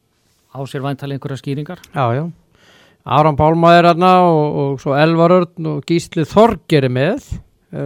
[0.52, 1.80] á sér væntalega einhverja skýringar.
[1.94, 2.24] já, já.
[3.04, 7.24] Aron Pálma er hérna og, og svo Elvar Örn og Gísli Þorger er með,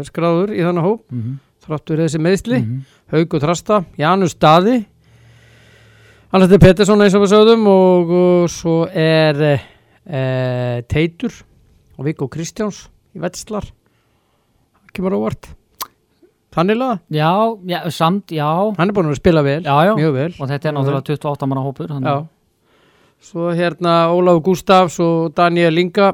[0.05, 1.05] skráður í þannig hóp.
[1.09, 1.39] Mm -hmm.
[1.67, 2.83] þráttur þessi meðsli, Mhm.
[3.13, 4.85] Hauku Trasta, Janus Daði
[6.37, 11.33] Alveg Pettersson eins og við sögðum og, og svo er uh, Teitur
[11.97, 12.83] og Viggo Kristjáns
[13.17, 13.65] í Vetslar
[14.93, 15.49] kemur óvart.
[16.53, 17.33] Þannig laga, Já,
[17.73, 18.51] já, samt, já.
[18.77, 20.29] Hann er búin að spila vel Já, já, mjög vel.
[20.37, 21.99] Og þetta er náttúrulega 28 manna hópur.
[23.33, 26.13] Svo hérna Ólafur Gustafs og Daniel Inga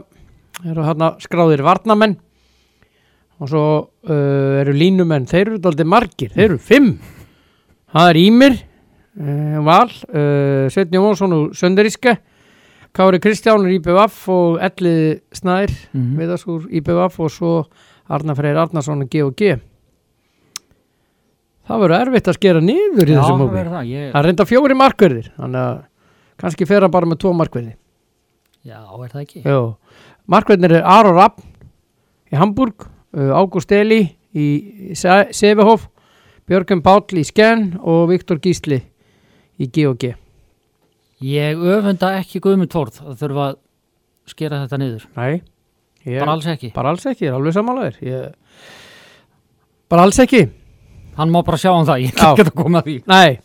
[0.62, 2.20] eru hérna skráðir varnamenn.
[3.42, 3.68] Og svo
[4.06, 6.92] uh, eru línumenn, þeir eru daldið margir, þeir eru fimm.
[7.90, 8.62] Það er Ímir,
[9.16, 12.14] Val, uh, Sveitn Jónsson og Sönderíske,
[12.96, 16.16] Kári Kristjánur IBVF og Elli Snær, Mhm.
[16.18, 17.52] Viðarsúr IBVF og svo
[18.08, 19.60] Arnar Freyr Arnarsson og G&G.
[21.68, 23.62] Það verður erfitt að skera niður í Já, þessum hópi.
[23.70, 25.76] það ég, Það reynda fjóri markverðir þannig að
[26.42, 27.74] kannski fer hann bara með tvo markverði
[28.66, 29.42] Já, er það ekki?
[29.46, 29.76] Jó.
[30.28, 31.40] Markverðinir er Aron Rapp
[32.32, 34.00] í Hamburg uh, Ágúst Eli
[34.34, 35.86] í Se- Sevehof
[36.50, 38.82] Björgum Páll í Sken og Viktor Gísli
[39.60, 40.14] í G&G
[41.22, 43.58] Ég öfunda ekki Guðmund Þórð að þurfa að
[44.32, 45.04] skera þetta niður.
[45.14, 45.42] Nei,
[46.06, 46.70] ég, Bara alls ekki.
[46.74, 48.32] bara alls ekki, ég er alveg samanlegaður ég...
[49.92, 50.42] bara alls ekki.
[51.18, 52.96] Hann má bara sjá um það, ég get ekki að koma því.
[53.12, 53.38] Nei,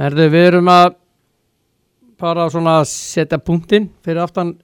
[0.00, 0.94] herðu, við erum að
[2.24, 4.54] bara svona setja punktinn fyrir aftan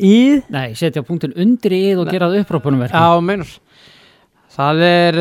[0.00, 0.40] í.
[0.52, 3.52] Nei, setja punktin undir í og gera það upprópunum verki Já, meinar
[4.56, 5.20] Það er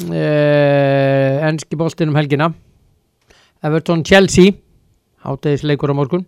[0.00, 2.50] uh, enski boltinn um helgina.
[3.62, 4.56] Everton Chelsea.
[5.22, 6.26] Hátegisleikur á morgun.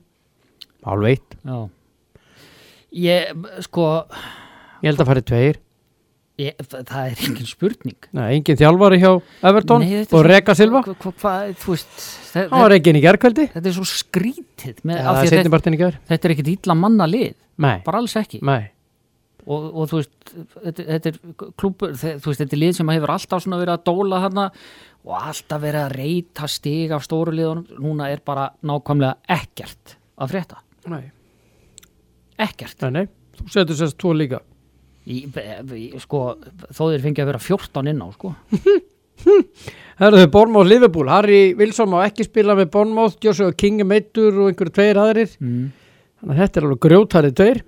[0.84, 1.68] Hálf eitt, Já.
[2.94, 3.30] Ég,
[3.64, 3.84] sko
[4.84, 5.56] ég held að fari tveir.
[6.38, 8.06] Ég, það er engin spurning.
[8.14, 9.10] Nei, engin þjálfari hjá
[9.46, 10.82] Everton Nei, og Reka Silva.
[12.34, 15.78] hann var reikin í gerkveldi þetta er svo skrítið með, ja, þetta, í
[16.10, 18.40] þetta er ekkit illa manna lið Nei, bara alls ekki.
[18.42, 18.66] Nei,
[19.44, 20.14] og, og þú veist,
[20.54, 21.18] þetta, þetta er
[21.60, 24.46] klúpur, þú veist, þetta er lið sem hefur alltaf svona verið að dóla þarna
[25.04, 30.32] og alltaf verið að reyta stig af stóru liðunum, núna er bara nákvæmlega ekkert að
[30.32, 30.62] frétta.
[30.92, 31.04] Nei,
[32.40, 32.80] ekkert.
[32.86, 33.06] Nei, nei.
[33.40, 34.40] þú setur sérst tvo líka.
[35.04, 35.26] Í,
[35.76, 36.24] í, sko,
[36.70, 38.32] þó þeir fengi að vera 14 inn á sko.
[40.00, 44.50] Herðu, Bornmáð Liverpool, Harry Wilson má ekki spila með Bornmáð, Joshua King er meittur og
[44.50, 45.36] einhverju tveir aðrir.
[45.38, 45.68] Mm.
[46.20, 47.60] þannig að þetta er alveg grjótarið tveir.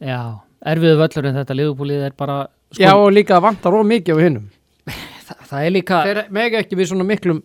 [0.00, 0.22] Já,
[0.66, 2.40] erfiðu völlur en þetta liðupúlið er bara
[2.72, 4.48] sko, Já, og líka vantar of mikið á hinnum
[4.86, 7.40] það, það er líka Þeir mega ekki við svona miklum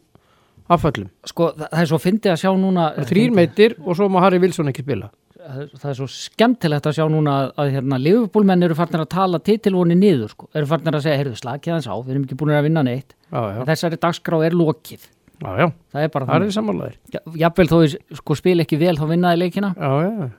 [0.71, 1.11] afföllum.
[1.29, 4.39] Sko, það, það er svo fyndið að sjá núna Þrýr meittir og svo má Harry
[4.41, 5.11] Wilson ekki spila.
[5.45, 9.11] Það það er svo skemmtilegt að sjá núna að, að hérna, liðupúlmenn eru farnir að
[9.13, 12.37] tala titilvoni niður, sko, eru farnir að segja heyrðu, slakið hans á, við erum ekki
[12.39, 13.13] búin að vinna neitt.
[13.29, 15.05] Já, já, þessari dagskrá er lokið.
[15.35, 15.67] Já, já.
[15.93, 18.95] það er bara það er þannig, samanlegaðir Ja- jafnvel þó ég sko spil ekki vel
[18.97, 19.73] þá vinnaði leikina.
[19.77, 20.29] Já, já.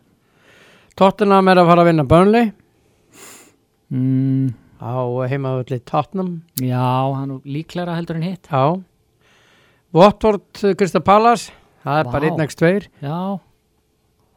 [0.97, 2.51] Tottenham er að fara að vinna Burnley
[3.93, 4.95] mm, á
[5.31, 6.43] heimavöldi Tottenham.
[6.61, 8.49] Já, hann er líklega heldur en hitt.
[8.51, 8.83] Já.
[9.97, 11.51] Watford, Krista Pallas
[11.87, 12.13] það er Vá.
[12.13, 13.19] bara 1x2 já,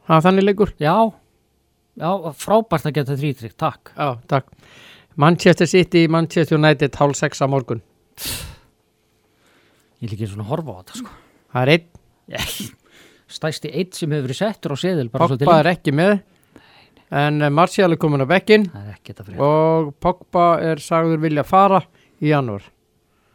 [0.06, 0.72] það er þannig leikur.
[0.80, 0.94] Já.
[2.00, 3.90] Já, frábært að geta þrýtrygg, takk.
[3.96, 4.52] Já, takk.
[5.20, 7.82] Manchester City, Manchester United hálf 6 á morgun.
[10.00, 11.16] Ég líki svona að horfa á þetta sko.
[11.50, 12.70] Það er einn,
[13.36, 16.14] stæsti eitt sem hefur verið settur á seðil Pogba er ekki með
[17.10, 21.82] en eh, Martial er komin á bekkin er og Pogba er sagður vilja fara
[22.20, 22.62] í janúar.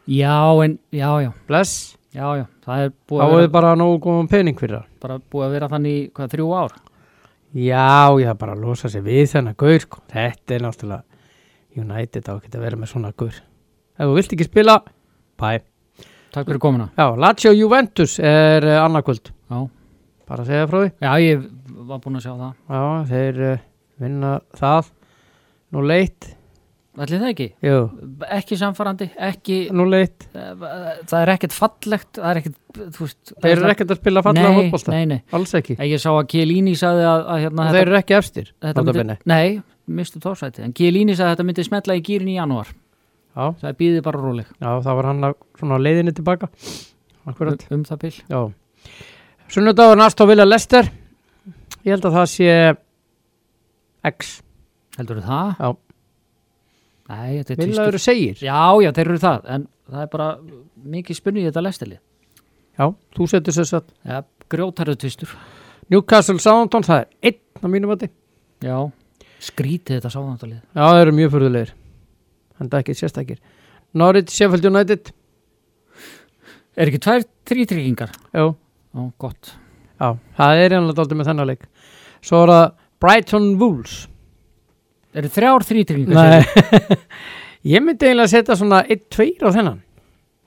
[0.06, 2.46] Já, en, já, já, Bless, já, já.
[2.66, 5.46] Það er þá búið að er vera, bara nógu góðum pening fyrir það bara búið
[5.46, 6.74] að vera þannig hvað, þrjú ár?
[7.56, 7.88] Já,
[8.20, 10.02] ég þarf bara að losa sig við þennan gaur sko.
[10.12, 11.02] Þetta er náttúrulega
[11.76, 13.38] United á að geta verið með svona gaur.
[13.96, 14.76] Ef þú vilt ekki spila,
[15.40, 15.50] bæ.
[16.34, 16.90] Takk fyrir komuna.
[16.98, 19.58] Já, Lazio Juventus er uh, annarkvöld já,
[20.26, 20.90] Bara að segja frá því.
[21.06, 21.46] Já, ég
[21.86, 22.52] var búin að sjá það.
[22.66, 23.65] Já, þeir uh,
[24.02, 24.90] vinna það.
[25.74, 26.32] Nú leitt.
[26.96, 27.80] Ætli það ekki, Jú,
[28.32, 30.24] ekki samfarandi ekki, nú leitt.
[30.32, 32.56] Það er ekkert fallegt það er ekkert,
[32.96, 34.94] þú veist Þeir eru ekkert að spila fallega nei, fótbolta.
[34.94, 35.76] nei, nei, Alls ekki.
[35.76, 39.60] Ég sá að Kielini sagði að, að hérna, þeir eru ekki efstir myndi, nei,
[40.00, 42.72] mistu tórsæti en Kielini sagði að þetta myndi smetla í gýrin í janúar.
[43.36, 44.48] Já, það býði bara róleg.
[44.56, 46.48] Já, það var hann að, svona leiðinni tilbaka.
[46.48, 48.14] Um, Akkurat um það bil.
[48.32, 48.40] Já.
[49.52, 50.88] Sunnudagur næst á Vilja Lester
[51.86, 52.54] Ég held að það sé
[54.10, 54.34] X.
[54.98, 55.52] Heldur það?
[55.60, 55.70] Já.
[57.06, 57.86] Nei, þetta er tvistur.
[57.92, 58.38] eru segir.
[58.42, 60.28] Já, já, þeir eru það en það er bara
[60.96, 61.98] mikið spunni í þetta lestili
[62.76, 64.16] Já, þú setur sér satt Já,
[64.52, 65.30] grjótarðu tvistur.
[65.92, 68.08] Newcastle Southampton, það er einn á mínum vati
[68.66, 68.78] Já,
[69.46, 71.70] skrítið þetta sáðantalið Já, það eru mjög fyrðulegir
[72.56, 73.38] En það er ekki sérstakir.
[73.96, 75.10] Norwich Sheffield United.
[76.76, 78.14] Er ekki tvær þrítryggingar?
[78.32, 78.46] Já,
[78.96, 79.50] Ó, gott.
[80.00, 81.66] Já það er einlega dálítið með þennan leik.
[82.24, 82.66] Svo er það
[83.02, 84.06] Brighton Wolves.
[85.16, 86.30] Eru þrjár þrítryggingar?
[86.36, 87.00] Nei.
[87.76, 89.80] Ég myndi eiginlega setja svona 1-2 á þennan.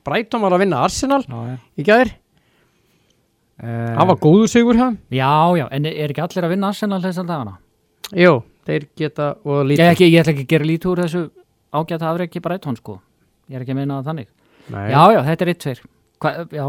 [0.07, 1.21] Brighton var að vinna Arsenal
[1.77, 2.13] í gæðir
[3.59, 5.27] uh, hann var góðu sigur hann Já,
[5.59, 7.57] já, en er ekki allir að vinna Arsenal þessan dagana?
[8.15, 11.23] jú, þeir geta og Ég, lítið ekki, ég ætla ekki að gera lítið úr þessu
[11.69, 12.99] ágæta afreiki hún sko.
[13.49, 14.29] Ég er ekki að meina það þannig.
[14.69, 14.85] Nei.
[14.89, 15.81] Já, já, þetta er eitt tveir.
[16.19, 16.65] Hva, Já,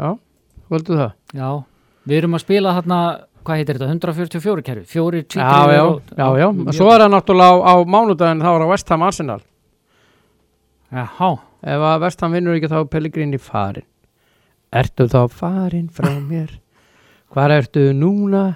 [0.00, 0.10] já,
[0.70, 1.12] völdu það.
[1.36, 1.50] Já.
[2.08, 3.00] Við erum að spila þarna,
[3.50, 4.86] hvað heitir þetta, 144 kerfi?
[4.88, 5.82] Fjóri, já, já,
[6.14, 9.40] já, já, svo er það náttúrulega á, á mánudaginn þá er það West Ham Arsenal.
[10.90, 11.06] Já,
[11.74, 13.86] ef að West Ham vinnur ekki þá Pellegrini farin
[14.70, 16.54] ertu þá farin frá mér?
[17.34, 18.54] Hvar ertu núna?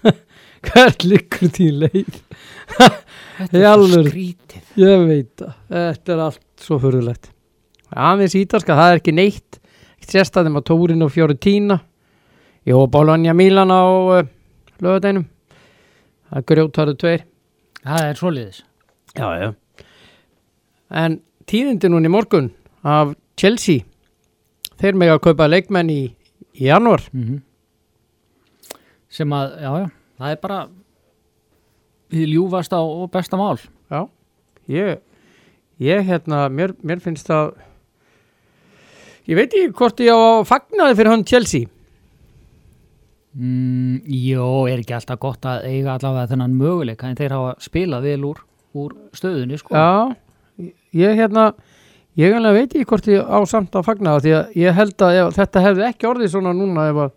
[0.66, 2.20] Hvert liggur þín leið?
[3.36, 4.08] Þetta er alvöru.
[4.08, 7.30] skrítið ég veit það, þetta er allt svo fyrirlegt
[7.96, 9.58] aðeins ítalska, það er ekki neitt.
[10.00, 11.78] Ekki sérstæðum að Tórin og Fjóri Tína
[12.66, 14.26] Jó, Bologna Milan á uh,
[14.82, 15.26] lögadeinum
[16.26, 17.22] það er grjótaru tveir
[17.86, 18.62] Það er svoleiðis
[19.16, 19.48] Já, já.
[20.90, 22.48] En tíðindi núna í morgun
[22.86, 23.84] af Chelsea,
[24.80, 26.00] þeir mega að kaupa leikmenn í,
[26.58, 27.04] í janúar.
[27.14, 27.38] mm
[29.16, 29.86] Sem að, já, já,
[30.18, 30.58] það er bara
[32.12, 33.56] Þið ljúfasta og besta mál
[33.90, 34.02] Já,
[34.70, 34.98] ég,
[35.82, 37.54] ég hérna, mér, mér finnst það,
[39.30, 41.70] ég veit ekki hvort ég á að fagna þið fyrir hann Chelsea.
[43.36, 48.08] Mm, Jó, er ekki alltaf gott að eiga allavega þennan möguleika en þeir hafa spilað
[48.08, 48.40] vel úr,
[48.76, 49.76] úr stöðunni sko.
[49.76, 51.50] Já, ég hérna,
[52.18, 55.20] ég veit ekki hvort ég á samt að fagna það því að ég held að
[55.20, 57.14] ef, þetta hefði ekki orðið svona núna ef að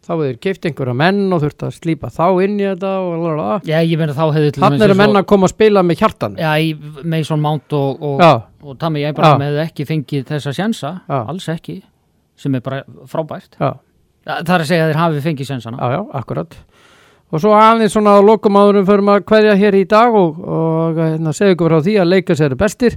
[0.00, 3.58] þá hefur keift einhverja menn og þurft að slípa þá inn í þetta og lalala.
[3.68, 6.38] Já, ég meina þá hefði Þannig eins menn að koma að spila með hjartan.
[6.40, 6.72] Já, í
[7.04, 8.24] Mason Mount og, og,
[8.64, 9.50] og Tammy Abraham Já.
[9.50, 11.18] hefði ekki fengið þessa sjensa, Já.
[11.20, 11.76] alls ekki
[12.40, 12.80] sem er bara
[13.10, 13.74] frábært Já,
[14.26, 16.58] Það er að segja að þeir hafi fengið sjensana já, já, akkurat.
[17.30, 21.30] Og svo aðeins svona á lokumáðurum fyrir maður hverja hér í dag og, og hérna,
[21.36, 22.96] segja ykkur frá því að leikas eru bestir.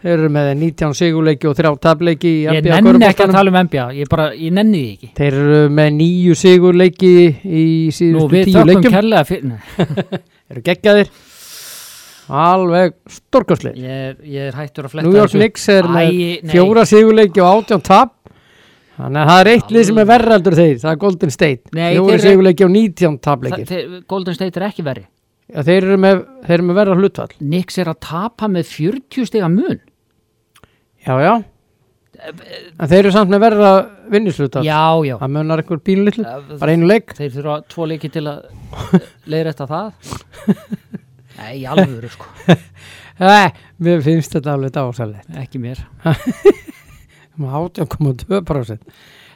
[0.00, 3.52] Þeir eru með 19 sigurleiki og 3 tableiki í Ég NBA nenni ekki að tala
[3.52, 7.12] um NBA, ég bara, ég nenni því ekki Þeir eru með 9 sigurleiki
[7.44, 8.96] í Nú, síðustu við 10 þökkum leikjum.
[8.96, 9.52] kærlega fyrir
[10.54, 11.12] Eru geggjaðir.
[12.28, 13.76] Alveg stórkostlega.
[13.80, 15.38] ég, ég er hættur að fletta New York þessu.
[15.40, 16.50] Knicks er með Æ, nei.
[16.52, 18.12] fjóra sigurleiki og 18 tap.
[18.98, 21.70] Þannig að það er eitt lið sem er verra heldur þeir, það er Golden State.
[21.76, 23.66] Nei, þeir eru- sigurleiki og 19 Það- tableikir.
[23.68, 25.04] þeir- Golden State er ekki verri
[25.48, 27.30] Já, þeir eru með, með verra hlutfall.
[27.38, 29.78] Knicks er að tapa með 40 stiga mun
[31.06, 31.44] Já, já.
[32.18, 33.68] En þeir eru samt með verra
[34.10, 34.64] vinnishlutfall.
[34.66, 37.14] Já, já Það munar einhver pínlitlu, Eh, bara einu leik.
[37.14, 38.50] Þeir þurfa tvo leiki til að
[39.30, 39.92] leiðra eftir það
[41.38, 42.26] Nei, í alvöru sko
[43.22, 45.30] Æ, mér finnst þetta alveg dásalegt.
[45.38, 45.86] Ekki mér
[47.46, 48.78] 18,2%.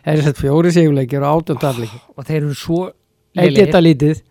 [0.03, 2.01] Það er sett fjóri sigurleikir og 18 tableikir.
[2.17, 3.67] Og þeir eru svo Eitt lélegir.
[3.67, 4.23] geta lítið,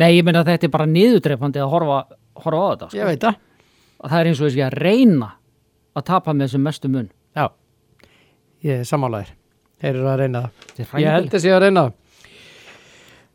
[0.00, 1.96] Nei, ég meina að þetta er bara niðurdreifandi að horfa,
[2.40, 2.96] horfa á þetta sko.
[2.96, 3.34] ég veit það.
[4.02, 5.28] Og það er eins og þessi að reyna
[5.92, 7.48] að tapa með þessum mestu mun Já,
[8.64, 9.34] ég er sammálaðir.
[9.82, 10.50] Þeir eru að reyna það.
[10.78, 11.98] Ég held hræðilegt að að reyna það.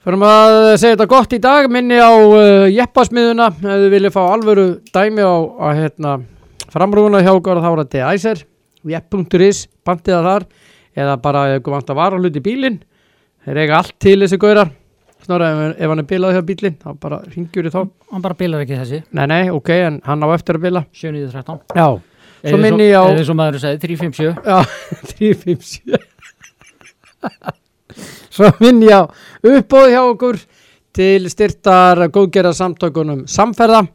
[0.08, 4.22] Förum að segja þetta gott í dag, minni á uh, jeppasmiðuna, ef þið viljið fá
[4.24, 6.14] alvöru dæmi á, á hérna,
[6.72, 8.44] framrúðuna hjá okkur þá er þetta æsir,
[8.94, 10.48] jepp.is, bantið það þar,
[10.98, 12.82] eða bara ef ykkur vant að vara hluti bílinn,
[13.46, 14.74] þeir eiga allt til þessi gaurar,
[15.26, 17.82] snorra ef, ef hann er bilað hjá bílinn, þá bara ringjur í þá.
[18.14, 20.86] Hann bara bilar ekki þessi Nei, nei, ok, en hann á eftir að bila.
[20.96, 21.88] 7.13 Já,
[22.48, 24.60] svo minni ég á, Eða svo maður sagði 357 já,
[25.18, 26.06] 357.
[28.38, 29.02] Svo minn ég á
[29.48, 30.40] uppbóð hjá okkur
[30.98, 33.86] til styrtar góðgerða samtökunum samferða.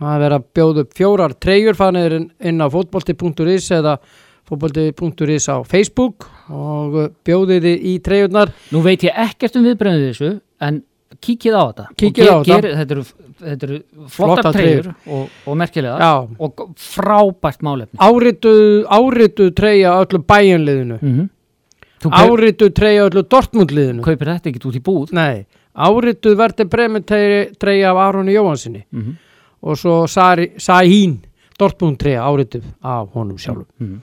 [0.00, 3.98] Það er að bjóða upp fjórar treyjur fannir inn, inn á fótbolti.is eða
[4.48, 8.52] fótbolti.is á Facebook og uh, bjóðið þið í treyjurnar.
[8.74, 10.82] Nú veit ég ekkert um viðbröðið þessu en
[11.24, 12.72] kíkið á þetta Kíkið á þetta.
[12.80, 13.04] Þetta eru,
[13.44, 13.78] þetta eru
[14.10, 14.88] Flottar treyjur.
[15.06, 18.54] og, og merkilega og frábært málefni áritu,
[18.90, 20.98] áritu treyja öllu bæjanliðinu.
[21.00, 21.28] mm -hmm.
[22.04, 24.02] Þú kaup, Áritu treyja öllu Dortmundliðinu.
[24.02, 27.04] kaupir þetta ekki út í búð Nei, áritu verði bremið
[27.58, 28.84] treyja af Aroni Jóhansinni.
[28.92, 29.14] mm -hmm.
[29.62, 30.06] og svo
[30.58, 31.20] Sahin
[31.58, 34.00] Dortmund 3 áriðum af honum sjálfum Mm.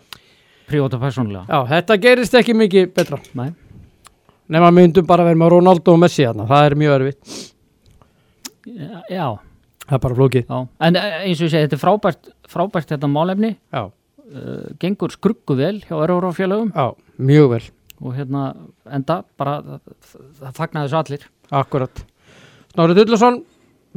[0.71, 1.43] Príóta persónulega.
[1.49, 3.19] Já, þetta gerist ekki mikið betra.
[3.37, 3.51] Nei.
[4.51, 7.37] nema myndum bara vera með Ronaldo og Messi þarna, það er mjög erfitt.
[9.11, 9.27] Já,
[9.85, 10.45] það er bara flókið.
[10.49, 10.59] Já.
[10.87, 13.53] En eh, eins og ég segi, þetta er frábært, frábært þetta málefni.
[13.73, 16.91] Já, uh, gengur skruggu vel hjá Örórafélögum já,
[17.31, 17.63] mjög vel,
[18.01, 18.45] og hérna
[18.91, 19.81] enda bara það,
[20.41, 21.27] það fagnaði þessu allir.
[21.61, 22.05] Akkurat.
[22.71, 23.41] Snorri Dullarsson,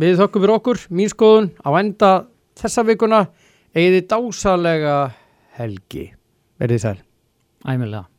[0.01, 0.85] við þökkum fyrir okkur.
[0.91, 2.13] Mín skoðun á enda
[2.59, 3.25] þessa vikuna.
[3.75, 4.99] Eigið þið dásalega
[5.59, 6.13] helgi
[6.61, 6.99] verðið sæl.
[7.65, 8.14] Æmilega